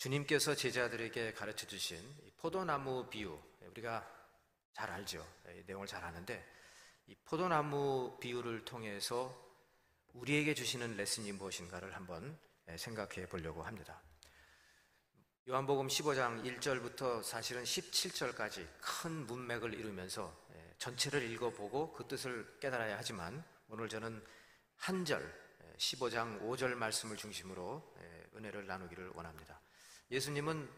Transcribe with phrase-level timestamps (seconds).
[0.00, 2.02] 주님께서 제자들에게 가르쳐 주신
[2.38, 4.10] 포도나무 비유, 우리가
[4.72, 5.22] 잘 알죠.
[5.54, 6.42] 이 내용을 잘 아는데,
[7.06, 9.30] 이 포도나무 비유를 통해서
[10.14, 12.38] 우리에게 주시는 레슨이 무엇인가를 한번
[12.78, 14.02] 생각해 보려고 합니다.
[15.46, 20.34] 요한복음 15장 1절부터 사실은 17절까지 큰 문맥을 이루면서
[20.78, 24.24] 전체를 읽어보고 그 뜻을 깨달아야 하지만 오늘 저는
[24.76, 25.22] 한 절,
[25.76, 27.94] 15장 5절 말씀을 중심으로
[28.34, 29.59] 은혜를 나누기를 원합니다.
[30.10, 30.68] 예수님은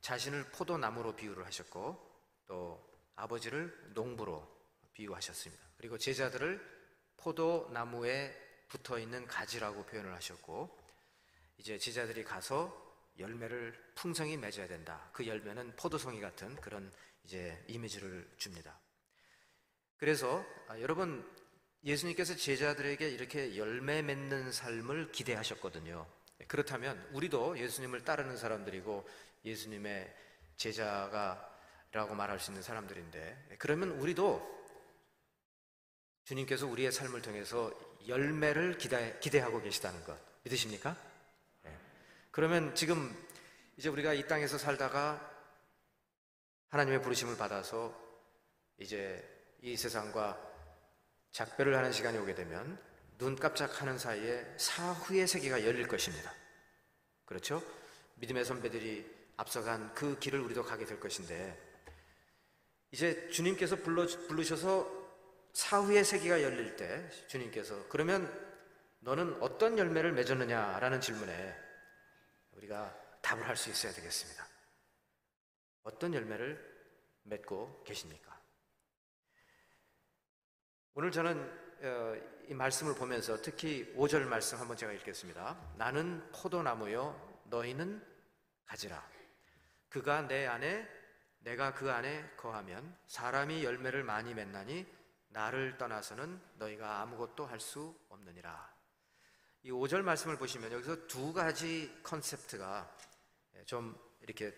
[0.00, 2.10] 자신을 포도나무로 비유를 하셨고
[2.46, 4.46] 또 아버지를 농부로
[4.92, 5.62] 비유하셨습니다.
[5.76, 6.60] 그리고 제자들을
[7.16, 8.34] 포도나무에
[8.68, 10.78] 붙어 있는 가지라고 표현을 하셨고
[11.58, 12.88] 이제 제자들이 가서
[13.18, 15.10] 열매를 풍성히 맺어야 된다.
[15.12, 16.90] 그 열매는 포도송이 같은 그런
[17.24, 18.80] 이제 이미지를 줍니다.
[19.98, 21.28] 그래서 아, 여러분
[21.84, 26.06] 예수님께서 제자들에게 이렇게 열매 맺는 삶을 기대하셨거든요.
[26.48, 29.08] 그렇다면 우리도 예수님을 따르는 사람들이고
[29.44, 30.14] 예수님의
[30.56, 34.60] 제자가라고 말할 수 있는 사람들인데 그러면 우리도
[36.24, 37.72] 주님께서 우리의 삶을 통해서
[38.06, 40.96] 열매를 기대, 기대하고 계시다는 것 믿으십니까?
[41.64, 41.76] 네.
[42.30, 43.14] 그러면 지금
[43.76, 45.28] 이제 우리가 이 땅에서 살다가
[46.68, 47.98] 하나님의 부르심을 받아서
[48.78, 49.26] 이제
[49.62, 50.40] 이 세상과
[51.32, 52.80] 작별을 하는 시간이 오게 되면
[53.20, 56.32] 눈 깜짝하는 사이에 사후의 세계가 열릴 것입니다.
[57.26, 57.62] 그렇죠?
[58.14, 61.54] 믿음의 선배들이 앞서간 그 길을 우리도 가게 될 것인데
[62.90, 64.90] 이제 주님께서 불러, 부르셔서
[65.52, 68.26] 사후의 세계가 열릴 때 주님께서 그러면
[69.00, 71.56] 너는 어떤 열매를 맺었느냐라는 질문에
[72.52, 74.46] 우리가 답을 할 수 있어야 되겠습니다.
[75.82, 76.58] 어떤 열매를
[77.24, 78.40] 맺고 계십니까?
[80.94, 85.56] 오늘 저는 어, 이 말씀을 보면서 특히 5절 말씀 한번 제가 읽겠습니다.
[85.76, 88.04] 나는 포도나무요, 너희는
[88.66, 89.02] 가지라.
[89.88, 90.86] 그가 내 안에,
[91.38, 94.86] 내가 그 안에 거하면 사람이 열매를 많이 맺나니
[95.28, 98.74] 나를 떠나서는 너희가 아무것도 할 수 없느니라.
[99.62, 102.96] 이 5절 말씀을 보시면 여기서 두 가지 컨셉트가
[103.64, 104.54] 좀 이렇게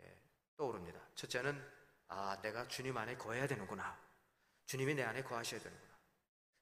[0.00, 0.18] 예,
[0.56, 1.00] 떠오릅니다.
[1.14, 1.62] 첫째는
[2.08, 3.98] 아, 내가 주님 안에 거해야 되는구나.
[4.66, 5.83] 주님이 내 안에 거하셔야 되는구나.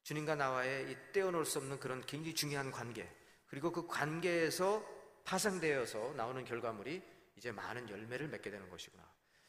[0.03, 3.09] 주님과 나와의 이 떼어놓을 수 없는 그런 굉장히 중요한 관계.
[3.47, 4.85] 그리고 그 관계에서
[5.23, 7.01] 파생되어서 나오는 결과물이
[7.37, 9.03] 이제 많은 열매를 맺게 되는 것이구나.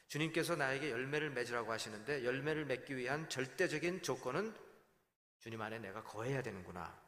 [0.09, 4.54] 주님께서 나에게 열매를 맺으라고 하시는데 열매를 맺기 위한 절대적인 조건은
[5.41, 7.03] 주님 안에 내가 거해야 되는구나.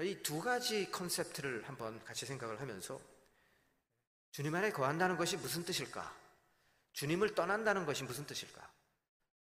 [0.00, 3.00] 이두 가지 컨셉트를 한번 같이 생각을 하면서
[4.30, 6.16] 주님 안에 거한다는 것이 무슨 뜻일까?
[6.92, 8.70] 주님을 떠난다는 것이 무슨 뜻일까?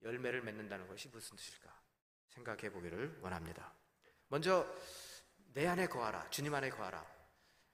[0.04, 1.85] 열매를 맺는다는 것이 무슨 뜻일까?
[2.36, 3.74] 생각해 보기를 원합니다.
[4.28, 4.68] 먼저
[5.54, 6.30] 내 안에 거하라.
[6.30, 7.06] 주님 안에 거하라.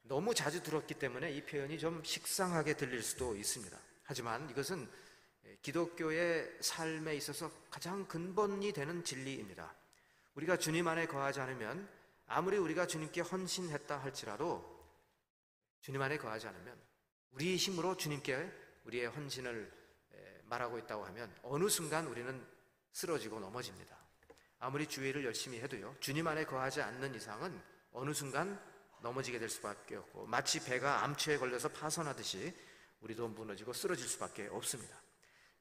[0.04, 3.78] 너무 자주 들었기 때문에 이 표현이 좀 식상하게 들릴 수도 있습니다.
[4.04, 4.90] 하지만 이것은
[5.62, 9.74] 기독교의 삶에 있어서 가장 근본이 되는 진리입니다.
[10.36, 11.90] 우리가 주님 안에 거하지 않으면
[12.28, 14.80] 아무리 우리가 주님께 헌신했다 할지라도
[15.82, 16.80] 주님 안에 거하지 않으면
[17.32, 18.52] 우리 힘으로 주님께
[18.86, 19.72] 우리의 헌신을
[20.46, 22.46] 말하고 있다고 하면 어느 순간 우리는
[22.92, 24.01] 쓰러지고 넘어집니다.
[24.62, 27.60] 아무리 주의를 열심히 해도요, 주님 안에 거하지 않는 이상은
[27.94, 28.62] 어느 순간
[29.02, 32.54] 넘어지게 될 수밖에 없고, 마치 배가 암초에 걸려서 파손하듯이
[33.02, 35.02] 우리도 무너지고 쓰러질 수밖에 없습니다.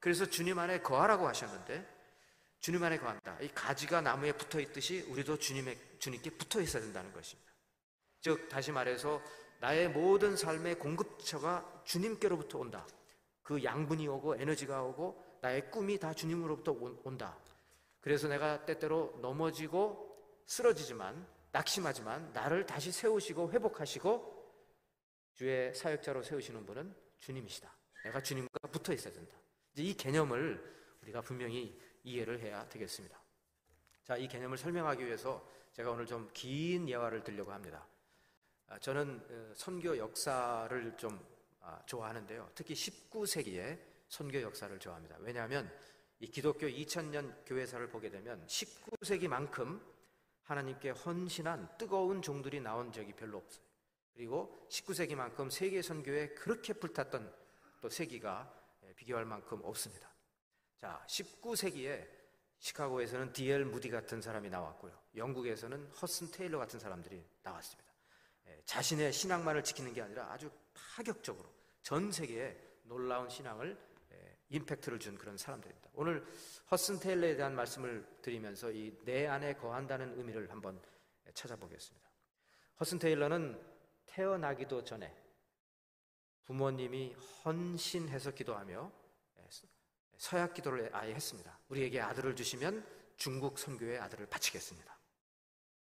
[0.00, 1.98] 그래서 주님 안에 거하라고 하셨는데,
[2.60, 3.38] 주님 안에 거한다.
[3.40, 7.50] 이 가지가 나무에 붙어 있듯이 우리도 주님의, 주님께 붙어 있어야 된다는 것입니다.
[8.20, 9.22] 즉, 다시 말해서
[9.60, 12.86] 나의 모든 삶의 공급처가 주님께로부터 온다.
[13.42, 16.72] 그 양분이 오고 에너지가 오고 나의 꿈이 다 주님으로부터
[17.02, 17.38] 온다.
[18.00, 20.08] 그래서 내가 때때로 넘어지고
[20.46, 24.40] 쓰러지지만 낙심하지만 나를 다시 세우시고 회복하시고
[25.34, 27.74] 주의 사역자로 세우시는 분은 주님이시다.
[28.04, 29.36] 내가 주님과 붙어 있어야 된다.
[29.72, 33.20] 이제 이 개념을 우리가 분명히 이해를 해야 되겠습니다.
[34.04, 37.86] 자, 이 개념을 설명하기 위해서 제가 오늘 좀 긴 예화를 들려고 합니다.
[38.68, 41.20] 아, 저는 어, 선교 역사를 좀
[41.60, 42.50] 아, 좋아하는데요.
[42.54, 45.16] 특히 19세기의 선교 역사를 좋아합니다.
[45.20, 45.70] 왜냐하면
[46.20, 49.80] 이 기독교 2000년 교회사를 보게 되면 19세기만큼
[50.42, 53.64] 하나님께 헌신한 뜨거운 종들이 나온 적이 별로 없어요.
[54.12, 57.34] 그리고 19세기만큼 세계 선교에 그렇게 불탔던
[57.80, 58.52] 또 세기가
[58.84, 60.12] 예, 비교할 만큼 없습니다.
[60.76, 62.06] 자, 19세기에
[62.58, 63.64] 시카고에서는 D.L.
[63.64, 64.92] 무디 같은 사람이 나왔고요.
[65.16, 67.90] 영국에서는 허슨 테일러 같은 사람들이 나왔습니다.
[68.48, 71.50] 예, 자신의 신앙만을 지키는 게 아니라 아주 파격적으로
[71.82, 73.89] 전 세계에 놀라운 신앙을
[74.50, 75.90] 임팩트를 준 그런 사람들입니다.
[75.94, 76.24] 오늘
[76.70, 80.80] 허슨 테일러에 대한 말씀을 드리면서 이 내 안에 거한다는 의미를 한번
[81.32, 82.10] 찾아보겠습니다.
[82.80, 83.60] 허슨 테일러는
[84.06, 85.14] 태어나기도 전에
[86.44, 87.14] 부모님이
[87.44, 88.92] 헌신해서 기도하며
[89.38, 89.48] 예,
[90.18, 91.58] 서약 기도를 아예 했습니다.
[91.68, 92.84] 우리에게 아들을 주시면
[93.16, 94.98] 중국 선교의 아들을 바치겠습니다.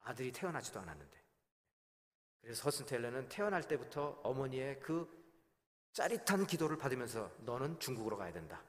[0.03, 1.23] 아들이 태어나지도 않았는데.
[2.41, 5.22] 그래서 허슨 테일러는 태어날 때부터 어머니의 그
[5.93, 8.61] 짜릿한 기도를 받으면서 너는 중국으로 가야 된다.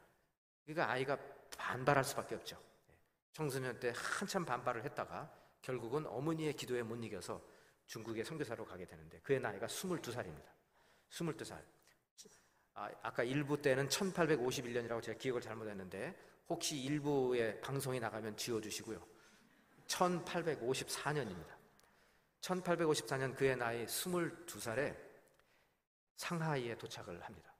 [0.65, 1.19] 그러니까 아이가
[1.56, 2.56] 반발할 수밖에 없죠.
[2.91, 2.94] 예,
[3.32, 5.31] 청소년 때 한참 반발을 했다가
[5.62, 7.43] 결국은 어머니의 기도에 못 이겨서
[7.87, 10.47] 중국의 선교사로 가게 되는데 그의 나이가 22살입니다.
[11.11, 11.62] 22살.
[12.76, 16.15] 아, 아까 일부 때는 1851년이라고 제가 기억을 잘못했는데
[16.49, 19.06] 혹시 일부의 방송이 나가면 지워주시고요.
[19.87, 21.55] 1854년입니다.
[22.41, 25.13] 1854년 그의 나이 22살에
[26.16, 27.52] 상하이에 도착을 합니다.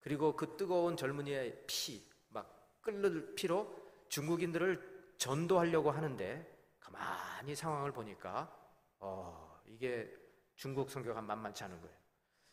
[0.00, 3.74] 그리고 그 뜨거운 젊은이의 피, 막 끓는 피로
[4.08, 8.50] 중국인들을 전도하려고 하는데 가만히 상황을 보니까
[8.98, 10.12] 어, 이게
[10.56, 11.96] 중국 선교가 만만치 않은 거예요.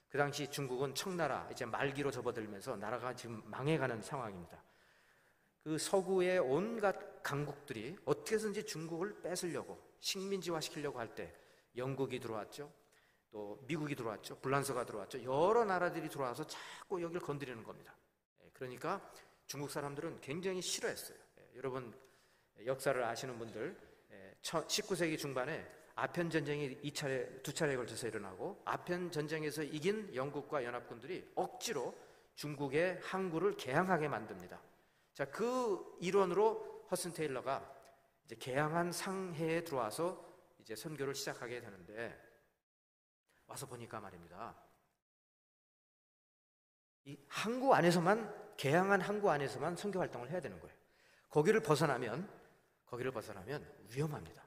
[0.10, 4.64] 그 당시 중국은 청나라 이제 말기로 접어들면서 나라가 지금 망해가는 상황입니다.
[5.64, 11.34] 그 서구의 온갖 강국들이 어떻게든지 중국을 뺏으려고 식민지화 시키려고 할 때
[11.76, 12.72] 영국이 들어왔죠.
[13.38, 14.40] 또 미국이 들어왔죠.
[14.40, 15.24] 불란서가 들어왔죠.
[15.24, 17.96] 여러 나라들이 들어와서 자꾸 여기를 건드리는 겁니다.
[18.44, 19.00] 예, 그러니까
[19.46, 21.16] 중국 사람들은 굉장히 싫어했어요.
[21.40, 21.94] 예, 여러분
[22.66, 23.78] 역사를 아시는 분들
[24.42, 30.64] 19세기 예, 중반에 아편 전쟁이 이 차례 두 차례에 걸쳐서 일어나고 아편 전쟁에서 이긴 영국과
[30.64, 31.96] 연합군들이 억지로
[32.34, 34.60] 중국의 항구를 개항하게 만듭니다.
[35.14, 37.72] 자, 그 일원으로 허슨 테일러가
[38.26, 40.26] 이제 개항한 상해에 들어와서
[40.60, 42.27] 이제 선교를 시작하게 되는데
[43.48, 44.56] 와서 보니까 말입니다.
[47.06, 50.76] 이 항구 안에서만 개항한 항구 안에서만 선교 활동을 해야 되는 거예요.
[51.30, 52.30] 거기를 벗어나면
[52.86, 54.44] 거기를 벗어나면 위험합니다.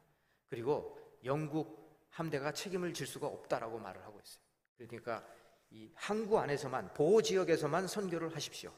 [0.49, 1.81] 그리고 영국
[2.11, 4.43] 함대가 책임을 질 수가 없다라고 말을 하고 있어요.
[4.77, 5.27] 그러니까
[5.71, 8.73] 이 항구 안에서만 보호 지역에서만 선교를 하십시오.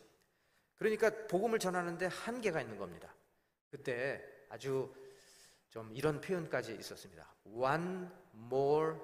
[0.76, 3.14] 그러니까 복음을 전하는데 한계가 있는 겁니다.
[3.70, 4.94] 그때 아주
[5.70, 7.34] 좀 이런 표현까지 있었습니다.
[7.44, 8.96] One more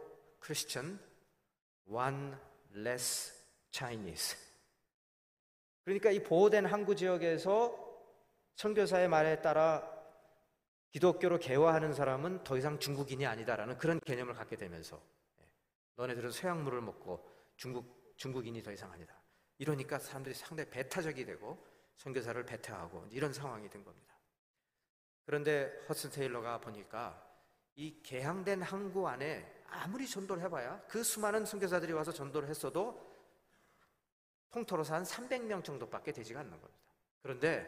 [0.42, 1.00] Christian,
[1.88, 2.36] one
[2.74, 3.34] less
[3.70, 4.36] Chinese.
[5.84, 7.86] 그러니까 이 보호된 항구 지역에서
[8.56, 9.98] 선교사의 말에 따라
[10.90, 15.00] 기독교로 개화하는 사람은 더 이상 중국인이 아니다라는 그런 개념을 갖게 되면서
[15.40, 15.44] 예,
[15.96, 17.26] 너네들은 서양물을 먹고
[17.56, 19.14] 중국 중국인이 더 이상 아니다.
[19.58, 21.64] 이러니까 사람들이 상당히 배타적이 되고
[21.96, 24.14] 선교사를 배타하고 이런 상황이 된 겁니다.
[25.24, 27.24] 그런데 허슨 테일러가 보니까
[27.76, 33.06] 이 개항된 항구 안에 아무리 전도를 해봐야 그 수많은 선교사들이 와서 전도를 했어도
[34.50, 36.82] 통틀어서 한 300명 정도밖에 되지가 않는 겁니다.
[37.22, 37.66] 그런데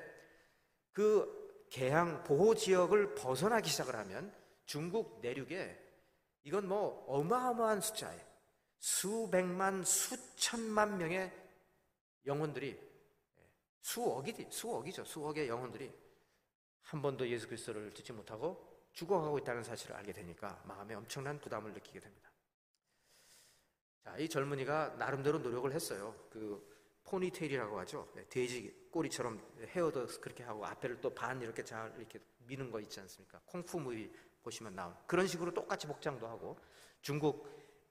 [0.92, 5.78] 그 개항 보호 지역을 벗어나기 시작을 하면 중국 내륙에
[6.44, 8.30] 이건 뭐 어마어마한 숫자예요.
[8.78, 11.30] 수백만, 수천만 명의
[12.24, 12.80] 영혼들이
[13.82, 15.04] 수억이 수억이죠.
[15.04, 15.92] 수억의 영혼들이
[16.82, 22.00] 한 번도 예수 그리스도를 듣지 못하고 죽어가고 있다는 사실을 알게 되니까 마음에 엄청난 부담을 느끼게
[22.00, 22.30] 됩니다.
[24.04, 26.14] 자, 이 젊은이가 나름대로 노력을 했어요.
[26.30, 26.68] 그
[27.04, 28.08] 포니테일이라고 하죠.
[28.14, 33.00] 네, 돼지 꼬리처럼 헤어도 그렇게 하고 앞에를 또 반 이렇게 잘 이렇게 미는 거 있지
[33.00, 33.40] 않습니까?
[33.46, 34.10] 콩푸 무비
[34.42, 36.58] 보시면 나온 그런 식으로 똑같이 복장도 하고
[37.02, 37.46] 중국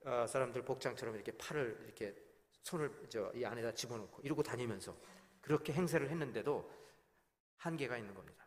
[0.06, 2.16] 어, 사람들 복장처럼 이렇게 팔을 이렇게
[2.64, 4.96] 손을 저 이 안에다 집어넣고 이러고 다니면서
[5.42, 6.70] 그렇게 행세를 했는데도
[7.58, 8.39] 한계가 있는 겁니다.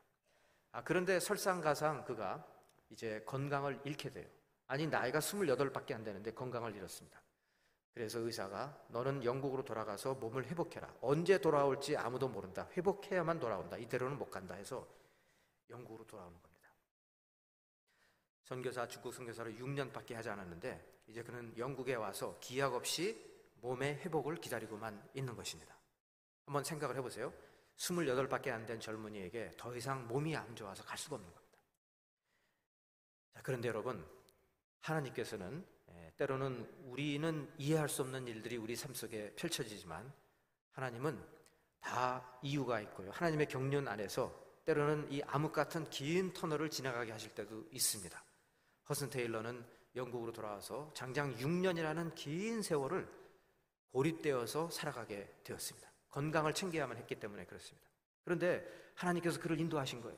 [0.73, 2.45] 아, 그런데 설상가상 그가
[2.91, 4.29] 이제 건강을 잃게 돼요.
[4.67, 7.21] 아니 나이가 28밖에 안 되는데 건강을 잃었습니다.
[7.93, 10.95] 그래서 의사가 너는 영국으로 돌아가서 몸을 회복해라.
[11.03, 12.69] 언제 돌아올지 아무도 모른다.
[12.75, 13.77] 회복해야만 돌아온다.
[13.77, 14.89] 이대로는 못 간다 해서
[15.69, 16.71] 영국으로 돌아오는 겁니다.
[18.45, 25.11] 선교사 중국 선교사를 6년밖에 하지 않았는데 이제 그는 영국에 와서 기약 없이 몸의 회복을 기다리고만
[25.13, 25.77] 있는 것입니다.
[26.47, 27.33] 한번 생각을 해보세요.
[27.77, 31.59] 28밖에 안 된 젊은이에게 더 이상 몸이 안 좋아서 갈 수가 없는 겁니다.
[33.35, 34.07] 자, 그런데 여러분,
[34.81, 35.67] 하나님께서는
[36.17, 40.13] 때로는 우리는 이해할 수 없는 일들이 우리 삶 속에 펼쳐지지만
[40.73, 41.23] 하나님은
[41.81, 43.11] 다 이유가 있고요.
[43.11, 48.25] 하나님의 경륜 안에서 때로는 이 암흑 같은 긴 터널을 지나가게 하실 때도 있습니다.
[48.89, 49.65] 허슨 테일러는
[49.97, 53.09] 영국으로 돌아와서 장장 6년이라는 긴 세월을
[53.91, 55.92] 고립되어서 살아가게 되었습니다.
[56.13, 57.87] 건강을 챙겨야만 했기 때문에 그렇습니다.
[58.23, 58.65] 그런데
[58.95, 60.17] 하나님께서 그를 인도하신 거예요.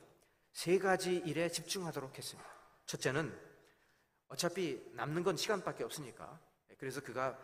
[0.51, 2.49] 세 가지 일에 집중하도록 했습니다.
[2.85, 3.35] 첫째는
[4.27, 6.39] 어차피 남는 건 시간밖에 없으니까.
[6.77, 7.37] 그래서 그가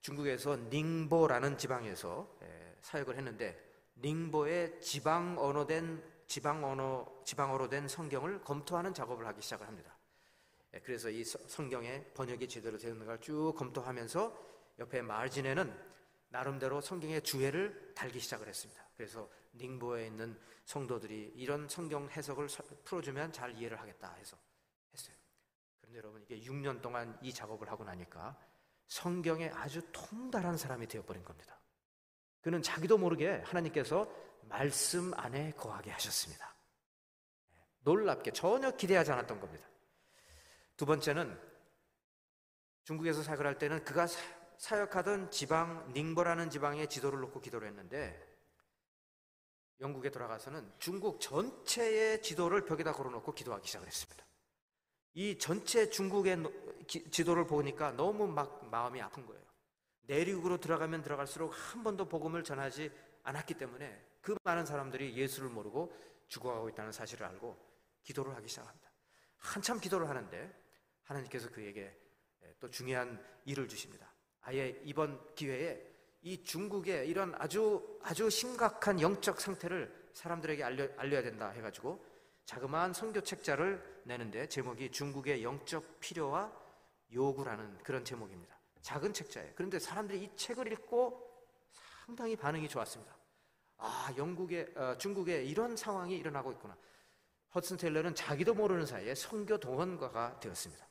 [0.00, 2.38] 중국에서 닝보라는 지방에서
[2.80, 3.62] 사역을 했는데
[3.94, 9.96] 닝보의 지방 언어된 지방 언어 지방어로 된 성경을 검토하는 작업을 하기 시작을 합니다.
[10.82, 14.46] 그래서 이 성경의 번역이 제대로 되는 걸쭉 검토하면서
[14.78, 15.95] 옆에 마진에는
[16.28, 18.86] 나름대로 성경의 주해를 달기 시작을 했습니다.
[18.96, 22.48] 그래서 닝보에 있는 성도들이 이런 성경 해석을
[22.84, 24.36] 풀어주면 잘 이해를 하겠다 해서
[24.92, 25.16] 했어요.
[25.80, 28.36] 그런데 여러분 이게 6년 동안 이 작업을 하고 나니까
[28.88, 31.58] 성경에 아주 통달한 사람이 되어버린 겁니다.
[32.40, 34.08] 그는 자기도 모르게 하나님께서
[34.42, 36.54] 말씀 안에 거하게 하셨습니다.
[37.80, 39.66] 놀랍게 전혀 기대하지 않았던 겁니다.
[40.76, 41.40] 두 번째는
[42.84, 44.06] 중국에서 사역을 할 때는 그가
[44.58, 48.24] 사역하던 지방 닝버라는 지방에 지도를 놓고 기도를 했는데
[49.80, 54.24] 영국에 돌아가서는 중국 전체의 지도를 벽에다 걸어놓고 기도하기 시작을 했습니다.
[55.14, 56.42] 이 전체 중국의
[57.10, 59.42] 지도를 보니까 너무 막 마음이 아픈 거예요.
[60.02, 62.90] 내륙으로 들어가면 들어갈수록 한 번도 복음을 전하지
[63.22, 65.94] 않았기 때문에 그 많은 사람들이 예수를 모르고
[66.28, 67.56] 죽어가고 있다는 사실을 알고
[68.02, 68.90] 기도를 하기 시작합니다.
[69.38, 70.52] 한참 기도를 하는데
[71.02, 71.96] 하나님께서 그에게
[72.60, 74.12] 또 중요한 일을 주십니다.
[74.46, 75.84] 아예 이번 기회에
[76.22, 82.04] 이 중국의 이런 아주 아주 심각한 영적 상태를 사람들에게 알려, 알려야 된다 해가지고
[82.44, 86.52] 자그마한 선교 책자를 내는데 제목이 중국의 영적 필요와
[87.12, 88.56] 요구라는 그런 제목입니다.
[88.82, 89.52] 작은 책자예요.
[89.56, 91.28] 그런데 사람들이 이 책을 읽고
[92.04, 93.16] 상당히 반응이 좋았습니다.
[93.78, 96.76] 아, 영국의 어, 중국에 이런 상황이 일어나고 있구나.
[97.52, 100.86] 허슨 테일러는 자기도 모르는 사이에 선교 동원가가 되었습니다.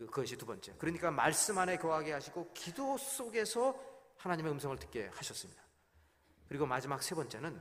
[0.00, 0.74] 그, 그것이 두 번째.
[0.78, 3.78] 그러니까 말씀 안에 거하게 하시고 기도 속에서
[4.16, 5.62] 하나님의 음성을 듣게 하셨습니다.
[6.48, 7.60] 그리고 마지막 세 번째는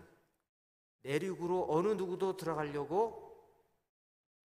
[1.03, 3.27] 내륙으로 어느 누구도 들어가려고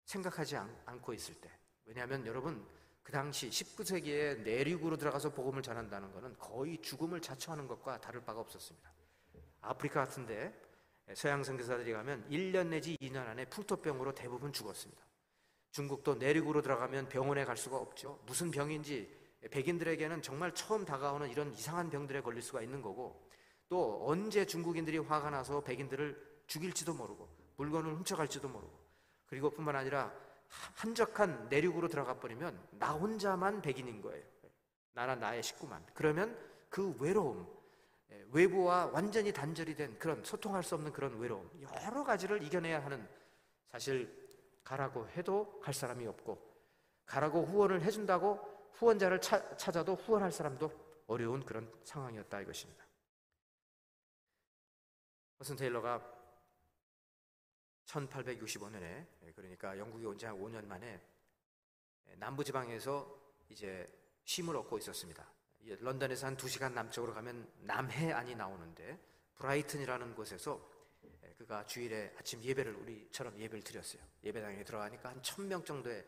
[0.03, 1.49] 생각하지 않, 고 있을 때.
[1.85, 2.67] 왜냐하면 여러분
[3.01, 8.91] 그 당시 19세기에 내륙으로 들어가서 복음을 전한다는 것은 거의 죽음을 자초하는 것과 다를 바가 없었습니다.
[9.61, 10.53] 아프리카 같은데
[11.13, 15.05] 서양 선교사들이 가면 1년 내지 2년 안에 풍토병으로 대부분 죽었습니다.
[15.75, 18.17] 중국도 내륙으로 들어가면 병원에 갈 수가 없죠.
[18.25, 19.13] 무슨 병인지
[19.51, 23.27] 백인들에게는 정말 처음 다가오는 이런 이상한 병들에 걸릴 수가 있는 거고
[23.67, 27.27] 또 언제 중국인들이 화가 나서 백인들을 죽일지도 모르고
[27.57, 28.71] 물건을 훔쳐갈지도 모르고
[29.25, 30.13] 그리고 뿐만 아니라
[30.47, 34.23] 한적한 내륙으로 들어가 버리면 나 혼자만 백인인 거예요.
[34.93, 35.85] 나나 나의 식구만.
[35.93, 36.39] 그러면
[36.69, 37.45] 그 외로움,
[38.31, 43.05] 외부와 완전히 단절이 된 그런 소통할 수 없는 그런 외로움, 여러 가지를 이겨내야 하는
[43.69, 44.24] 사실
[44.65, 46.53] 가라고 해도 갈 사람이 없고
[47.05, 52.83] 가라고 후원을 해준다고 후원자를 차, 찾아도 후원할 사람도 어려운 그런 상황이었다 이것입니다.
[55.39, 56.01] 허슨 테일러가
[57.85, 59.05] 1865년에
[59.35, 60.99] 그러니까 영국에 온 지 한 5년 만에
[62.17, 63.07] 남부 지방에서
[63.49, 63.87] 이제
[64.23, 65.25] 쉼을 얻고 있었습니다.
[65.79, 68.99] 런던에서 한 2시간 남쪽으로 가면 남해안이 나오는데
[69.35, 70.59] 브라이튼이라는 곳에서
[71.45, 74.01] 그가 주일에 아침 예배를 우리처럼 예배를 드렸어요.
[74.23, 76.03] 예배당에 들어가니까 한 천 명 정도의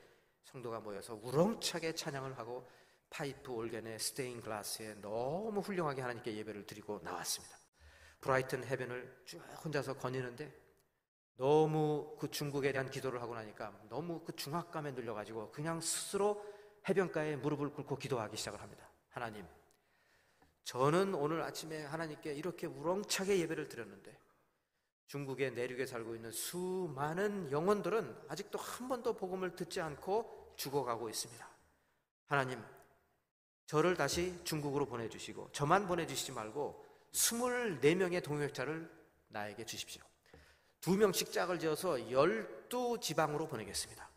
[0.45, 2.67] 성도가 모여서 우렁차게 찬양을 하고
[3.11, 7.55] 파이프 올겐에 스테인 글라스에 너무 훌륭하게 하나님께 예배를 드리고 나왔습니다.
[8.19, 10.51] 브라이튼 해변을 쭉 혼자서 거니는데
[11.35, 16.43] 너무 그 중국에 대한 기도를 하고 나니까 너무 그 중압감에 눌려가지고 그냥 스스로
[16.89, 18.89] 해변가에 무릎을 꿇고 기도하기 시작을 합니다.
[19.09, 19.45] 하나님,
[20.63, 24.17] 저는 오늘 아침에 하나님께 이렇게 우렁차게 예배를 드렸는데
[25.07, 31.49] 중국의 내륙에 살고 있는 수많은 영혼들은 아직도 한 번도 복음을 듣지 않고 죽어가고 있습니다.
[32.27, 32.63] 하나님,
[33.65, 38.89] 저를 다시 중국으로 보내주시고, 저만 보내주시지 말고, 24명의 동역자를
[39.29, 40.03] 나에게 주십시오.
[40.81, 44.09] 두 명씩 짝을 지어서 열두 지방으로 보내겠습니다.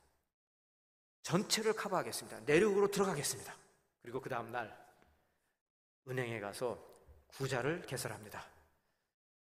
[1.22, 2.40] 전체를 커버하겠습니다.
[2.40, 3.54] 내륙으로 들어가겠습니다.
[4.02, 4.76] 그리고 그 다음날,
[6.08, 6.78] 은행에 가서
[7.28, 8.44] 구자를 개설합니다.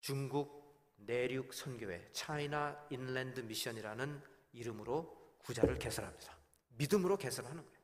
[0.00, 0.57] 중국
[0.98, 6.36] 내륙 선교회 차이나 인랜드 미션이라는 이름으로 구자를 개설합니다.
[6.76, 7.78] 믿음으로 개설하는 거예요.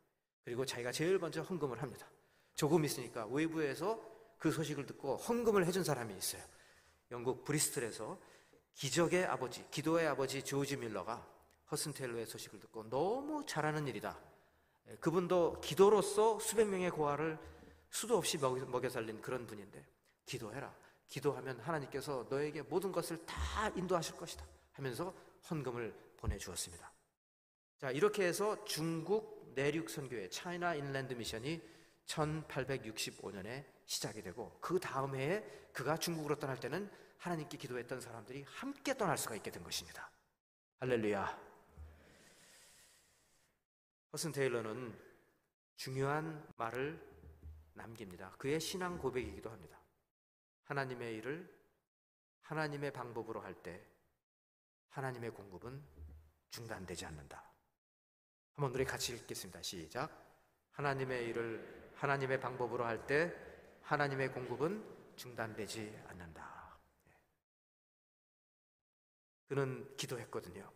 [0.45, 2.07] 그리고 자기가 제일 먼저 헌금을 합니다.
[2.55, 4.01] 조금 있으니까 외부에서
[4.39, 6.43] 그 소식을 듣고 헌금을 해준 사람이 있어요.
[7.11, 8.19] 영국 브리스틀에서
[8.75, 11.27] 기적의 아버지, 기도의 아버지 조지 밀러가
[11.71, 14.19] 허슨 테일러의 소식을 듣고 너무 잘하는 일이다.
[15.01, 17.39] 그분도 기도로서 수백 명의 고아를
[17.89, 19.85] 수도 없이 먹여 살린 그런 분인데
[20.27, 20.75] 기도해라.
[21.09, 25.15] 기도하면 하나님께서 너에게 모든 것을 다 인도하실 것이다 하면서
[25.51, 26.93] 헌금을 보내주었습니다.
[27.79, 31.63] 자, 이렇게 해서 중국 내륙 선교회 차이나 인랜드 미션이
[32.07, 35.43] 1865년에 시작이 되고 그 다음 해에
[35.73, 40.11] 그가 중국으로 떠날 때는 하나님께 기도했던 사람들이 함께 떠날 수가 있게 된 것입니다.
[40.81, 41.55] 할렐루야.
[44.13, 44.99] 허슨 테일러는
[45.77, 47.01] 중요한 말을
[47.73, 48.35] 남깁니다.
[48.39, 49.79] 그의 신앙 고백이기도 합니다.
[50.65, 51.65] 하나님의 일을
[52.43, 53.83] 하나님의 방법으로 할 때
[54.91, 55.83] 하나님의 공급은
[56.51, 57.43] 중단되지 않는다.
[58.55, 59.61] 한번 우리 같이 읽겠습니다.
[59.63, 60.11] 시작.
[60.73, 63.35] 하나님의 일을 하나님의 방법으로 할 때
[63.83, 66.79] 하나님의 공급은 중단되지 않는다.
[67.09, 67.13] 예.
[69.47, 70.73] 그는 기도했거든요.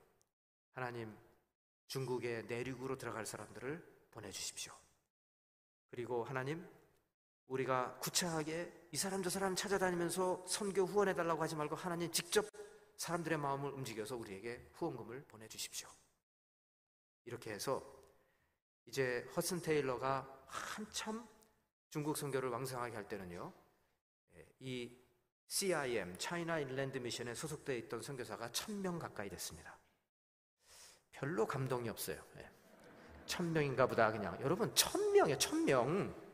[0.75, 1.16] 하나님,
[1.87, 4.73] 중국의 내륙으로 들어갈 사람들을 보내주십시오.
[5.90, 6.68] 그리고 하나님,
[7.48, 12.46] 우리가 구차하게 이 사람 저 사람 찾아다니면서 선교 후원해 달라고 하지 말고 하나님 직접
[12.96, 15.88] 사람들의 마음을 움직여서 우리에게 후원금을 보내 주십시오.
[17.24, 17.82] 이렇게 해서
[18.86, 21.26] 이제 허슨 테일러가 한참
[21.90, 23.52] 중국 선교를 왕성하게 할 때는요,
[24.34, 24.98] 예, 이
[25.46, 29.78] CIM, 차이나 인랜드 미션에 소속되어 있던 선교사가 천 명 가까이 됐습니다.
[31.12, 32.22] 별로 감동이 없어요.
[32.36, 32.50] 예.
[33.26, 34.38] 천 명인가 보다 그냥.
[34.42, 36.27] 여러분, 천 명이에요, 천 명.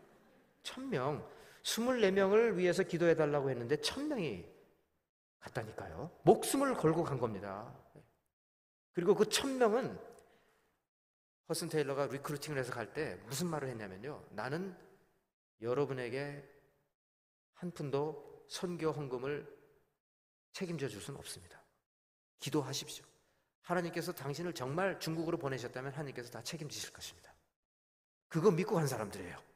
[0.64, 1.24] 천 명.
[1.62, 4.44] 24명을 위해서 기도해 달라고 했는데 천 명이
[5.38, 6.10] 갔다니까요.
[6.24, 7.72] 목숨을 걸고 간 겁니다.
[8.92, 9.98] 그리고 그 천 명은
[11.48, 14.26] 허드슨 테일러가 recruiting을 해서 갈 때 무슨 말을 했냐면요.
[14.30, 14.76] 나는
[15.60, 16.46] 여러분에게
[17.54, 19.46] 한 푼도 선교 헌금을
[20.52, 21.62] 책임져 줄 수는 없습니다.
[22.38, 23.04] 기도하십시오.
[23.62, 27.34] 하나님께서 당신을 정말 중국으로 보내셨다면 하나님께서 다 책임지실 것입니다.
[28.28, 29.53] 그거 믿고 간 사람들이에요.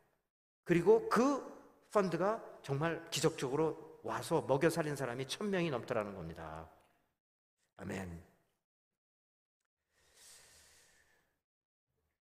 [0.69, 1.43] 그리고 그
[1.91, 6.69] 펀드가 정말 기적적으로 와서 먹여 살린 사람이 천 명이 넘더라는 겁니다.
[7.79, 8.23] 아멘.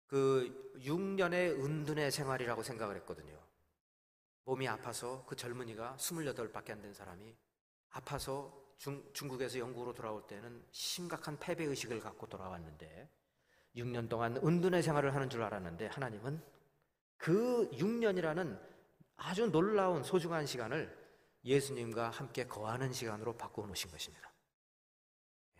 [0.06, 3.36] 그 6년의 은둔의 생활이라고 생각을 했거든요.
[4.44, 7.34] 몸이 아파서 그 젊은이가 28밖에 안 된 사람이
[7.90, 13.10] 아파서 중, 중국에서 영국으로 돌아올 때는 심각한 패배의식을 갖고 돌아왔는데
[13.74, 16.40] 6년 동안 은둔의 생활을 하는 줄 알았는데 하나님은
[17.18, 18.58] 그 6년이라는
[19.16, 20.96] 아주 놀라운 소중한 시간을
[21.44, 24.32] 예수님과 함께 거하는 시간으로 바꾸어 놓으신 것입니다.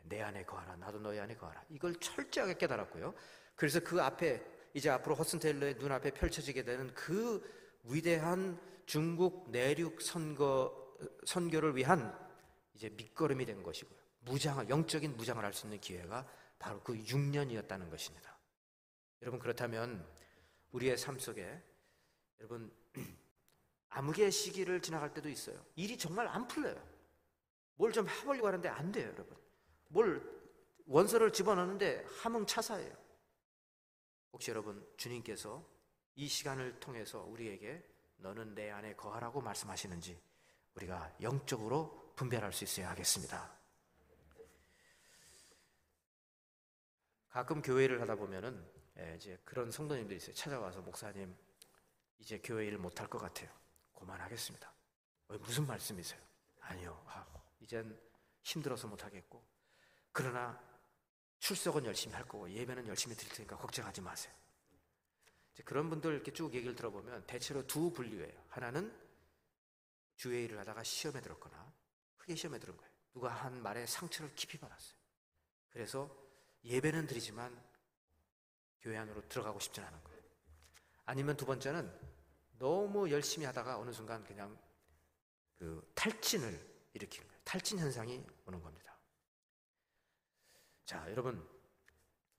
[0.05, 1.63] 내 안에 거하라, 나도 너희 안에 거하라.
[1.69, 3.15] 이걸 철저하게 깨달았고요.
[3.55, 7.43] 그래서 그 앞에 이제 앞으로 허슨 테일러의 눈앞에 펼쳐지게 되는 그
[7.85, 10.97] 위대한 중국 내륙 선거
[11.27, 12.17] 선교를 위한
[12.75, 13.99] 이제 밑거름이 된 것이고요.
[14.21, 16.27] 무장 영적인 무장을 할 수 있는 기회가
[16.59, 18.39] 바로 그 6년이었다는 것입니다.
[19.23, 20.07] 여러분 그렇다면
[20.73, 21.63] 우리의 삶 속에
[22.41, 22.73] 여러분
[23.91, 25.65] 암흑의 시기를 지나갈 때도 있어요.
[25.77, 26.81] 일이 정말 안 풀려요.
[27.77, 29.37] 뭘 좀 해보려고 하는데 안 돼요, 여러분.
[29.89, 30.23] 뭘
[30.87, 32.97] 원서를 집어넣는데 함흥차사예요.
[34.33, 35.65] 혹시 여러분 주님께서
[36.17, 37.83] 이 시간을 통해서 우리에게
[38.17, 40.21] 너는 내 안에 거하라고 말씀하시는지
[40.75, 43.57] 우리가 영적으로 분별할 수 있어야 하겠습니다.
[47.31, 48.78] 가끔 교회를 하다 보면은 예,
[49.17, 50.35] 이제 그런 성도님들이 있어요.
[50.35, 51.37] 찾아와서 목사님
[52.19, 53.49] 이제 교회 일 못할 것 같아요.
[53.95, 54.73] 그만하겠습니다.
[55.41, 56.21] 무슨 말씀이세요?
[56.61, 57.03] 아니요.
[57.07, 57.27] 아,
[57.61, 57.99] 이젠
[58.43, 59.45] 힘들어서 못하겠고
[60.13, 60.61] 그러나
[61.39, 64.35] 출석은 열심히 할 거고 예배는 열심히 드릴 테니까 걱정하지 마세요.
[65.65, 68.45] 그런 분들 이렇게 쭉 얘기를 들어보면 대체로 두 분류예요.
[68.49, 68.95] 하나는
[70.17, 71.73] 주의 일을 하다가 시험에 들었거나
[72.17, 72.93] 크게 시험에 들은 거예요.
[73.13, 74.99] 누가 한 말에 상처를 깊이 받았어요.
[75.71, 76.15] 그래서
[76.65, 77.68] 예배는 드리지만
[78.81, 80.23] 교회 안으로 들어가고 싶지 않은 거예요.
[81.05, 81.91] 아니면 두 번째는
[82.59, 84.59] 너무 열심히 하다가 어느 순간 그냥
[85.59, 86.59] 그 탈진을
[86.93, 87.41] 일으키는 거예요.
[87.45, 88.97] 탈진 현상이 오는 겁니다.
[90.85, 91.47] 자, 여러분,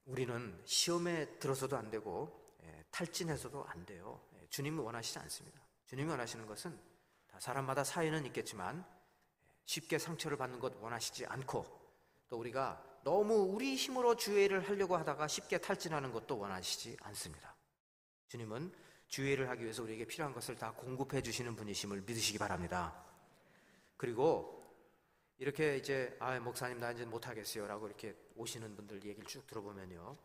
[0.06, 4.28] 우리는 시험에 들어서도 안 되고 예, 탈진해서도 안 돼요.
[4.34, 5.62] 예, 주님은 원하시지 않습니다.
[5.86, 6.80] 주님이 원하시는 것은
[7.28, 11.66] 다 사람마다 사이는 있겠지만 예, 쉽게 상처를 받는 것 원하시지 않고
[12.28, 17.56] 또 우리가 너무 우리 힘으로 주의를 하려고 하다가 쉽게 탈진하는 것도 원하시지 않습니다.
[18.28, 18.72] 주님은
[19.08, 23.04] 주의를 하기 위해서 우리에게 필요한 것을 다 공급해 주시는 분이심을 믿으시기 바랍니다.
[23.98, 24.60] 그리고
[25.38, 30.18] 이렇게 이제 아 목사님 나 이제 못하겠어요라고 이렇게 오시는 분들 얘기를 쭉 들어보면요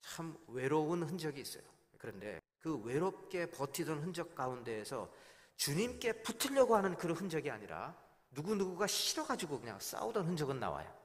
[0.00, 1.64] 참 외로운 흔적이 있어요.
[1.98, 5.12] 그런데 그 외롭게 버티던 흔적 가운데에서
[5.56, 7.94] 주님께 붙으려고 하는 그런 흔적이 아니라
[8.30, 10.99] 누구 누구가 싫어가지고 그냥 싸우던 흔적은 나와요.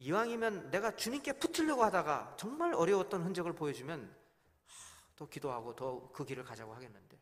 [0.00, 4.16] 이왕이면 내가 주님께 붙으려고 하다가 정말 어려웠던 흔적을 보여주면
[5.14, 7.20] 더 기도하고 더 그 길을 가자고 하겠는데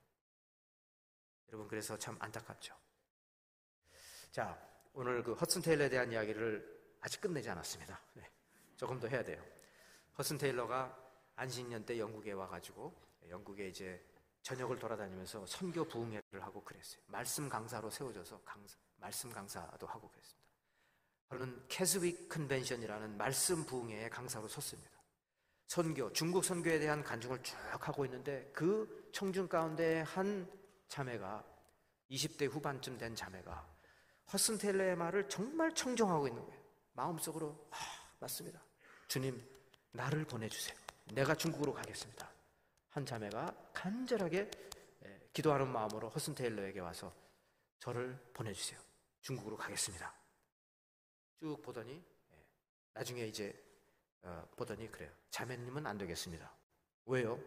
[1.48, 2.74] 여러분 그래서 참 안타깝죠.
[4.30, 4.56] 자,
[4.92, 8.00] 오늘 그 허슨 테일러에 대한 이야기를 아직 끝내지 않았습니다.
[8.14, 8.30] 네,
[8.76, 9.44] 조금 더 해야 돼요.
[10.16, 10.96] 허슨 테일러가
[11.34, 12.94] 안식년 때 영국에 와가지고
[13.28, 14.04] 영국에 이제
[14.42, 17.02] 전역을 돌아다니면서 선교 부흥회를 하고 그랬어요.
[17.06, 20.47] 말씀 강사로 세워져서 강사, 말씀 강사도 하고 그랬습니다.
[21.28, 24.90] 저는 캐스윅 컨벤션이라는 말씀 부흥회의 강사로 섰습니다.
[25.66, 30.50] 선교, 중국 선교에 대한 간증을 쭉 하고 있는데 그 청중 가운데 한
[30.88, 31.44] 자매가
[32.10, 33.76] 20대 후반쯤 된 자매가
[34.32, 36.62] 허슨 텔레의 말을 정말 청정하고 있는 거예요.
[36.94, 37.76] 마음속으로 아,
[38.18, 38.62] 맞습니다.
[39.08, 39.46] 주님
[39.92, 40.76] 나를 보내주세요.
[41.12, 42.30] 내가 중국으로 가겠습니다.
[42.88, 44.50] 한 자매가 간절하게
[45.34, 47.14] 기도하는 마음으로 허슨 테일러에게 와서
[47.80, 48.80] 저를 보내주세요.
[49.20, 50.17] 중국으로 가겠습니다.
[51.40, 51.92] 쭉 보더니
[52.33, 52.46] 예,
[52.94, 53.55] 나중에 이제
[54.22, 55.11] 어, 보더니 그래요.
[55.31, 56.53] 자매님은 안 되겠습니다.
[57.07, 57.38] 왜요?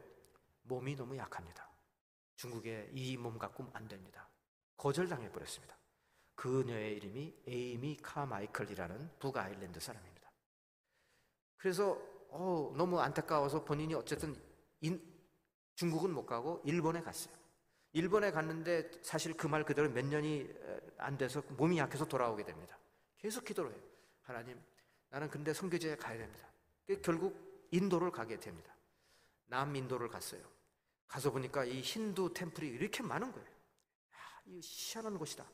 [0.64, 1.70] 몸이 너무 약합니다.
[2.36, 4.28] 중국에 이 몸 갖고 안 됩니다.
[4.78, 5.78] 거절당해 버렸습니다.
[6.36, 10.32] 그녀의 이름이 에이미 카마이클이라는 북아일랜드 사람입니다.
[11.58, 14.36] 그래서 어, 너무 안타까워서 본인이 어쨌든
[14.80, 15.00] 인,
[15.76, 17.36] 중국은 못 가고 일본에 갔어요.
[17.94, 20.48] 일본에 갔는데 사실 그 말 그대로 몇 년이
[20.98, 22.78] 안 돼서 몸이 약해서 돌아오게 됩니다.
[23.22, 23.82] 계속 기도를 해요.
[24.24, 24.62] 하나님,
[25.10, 26.48] 나는 근데 선교지에 가야 됩니다.
[27.04, 28.74] 결국 인도를 가게 됩니다.
[29.46, 30.42] 남인도를 갔어요.
[31.08, 33.48] 가서 보니까 이 힌두 템플이 이렇게 많은 거예요.
[33.48, 35.46] 야, 이 희한한 곳이다.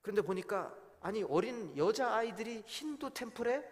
[0.00, 3.62] 그런데 보니까 아니 어린 여자 아이들이 힌두 템플에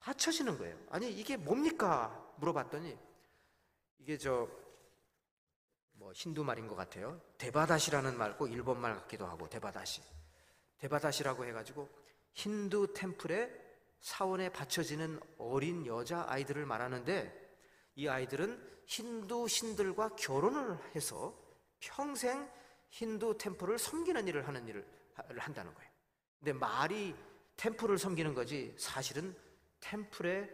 [0.00, 0.78] 바쳐지는 거예요.
[0.90, 2.34] 아니 이게 뭡니까?
[2.38, 2.98] 물어봤더니
[3.98, 4.64] 이게 저
[6.04, 7.20] 뭐 힌두 말인 것 같아요.
[7.38, 10.02] 데바다시라는 말고 일본 말 같기도 하고 데바다시.
[10.78, 11.88] 데바다시라고 해가지고
[12.34, 13.50] 힌두 템플에
[14.00, 17.42] 사원에 바쳐지는 어린 여자 아이들을 말하는데
[17.96, 21.34] 이 아이들은 힌두 신들과 결혼을 해서
[21.80, 22.48] 평생
[22.90, 24.86] 힌두 템플을 섬기는 일을 하는 일을
[25.38, 25.90] 한다는 거예요.
[26.38, 27.14] 근데 말이
[27.56, 29.34] 템플을 섬기는 거지 사실은
[29.80, 30.50] 템플에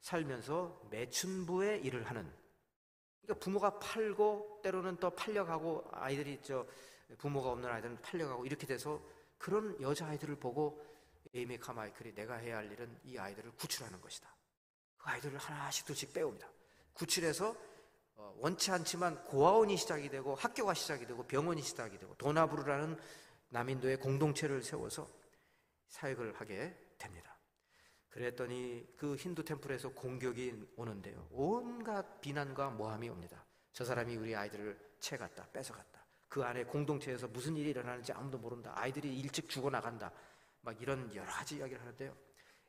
[0.00, 2.30] 살면서 매춘부의 일을 하는
[3.22, 6.66] 그러니까 부모가 팔고 때로는 또 팔려가고 아이들이 저
[7.18, 9.00] 부모가 없는 아이들은 팔려가고 이렇게 돼서
[9.38, 10.82] 그런 여자 아이들을 보고
[11.32, 14.34] 에이미 카마이클이 내가 해야 할 일은 이 아이들을 구출하는 것이다.
[14.98, 16.48] 그 아이들을 하나씩 둘씩 빼옵니다.
[16.92, 17.56] 구출해서
[18.16, 22.98] 어, 원치 않지만 고아원이 시작이 되고 학교가 시작이 되고 병원이 시작이 되고 도나부르라는
[23.48, 25.08] 남인도의 공동체를 세워서
[25.88, 27.36] 사역을 하게 됩니다.
[28.10, 31.26] 그랬더니 그 힌두 템플에서 공격이 오는데요.
[31.32, 33.44] 온갖 비난과 모함이 옵니다.
[33.72, 36.04] 저 사람이 우리 아이들을 채갔다, 뺏어갔다.
[36.28, 38.72] 그 안에 공동체에서 무슨 일이 일어나는지 아무도 모른다.
[38.76, 40.12] 아이들이 일찍 죽어나간다.
[40.64, 42.16] 막 이런 여러 가지 이야기를 하는데요.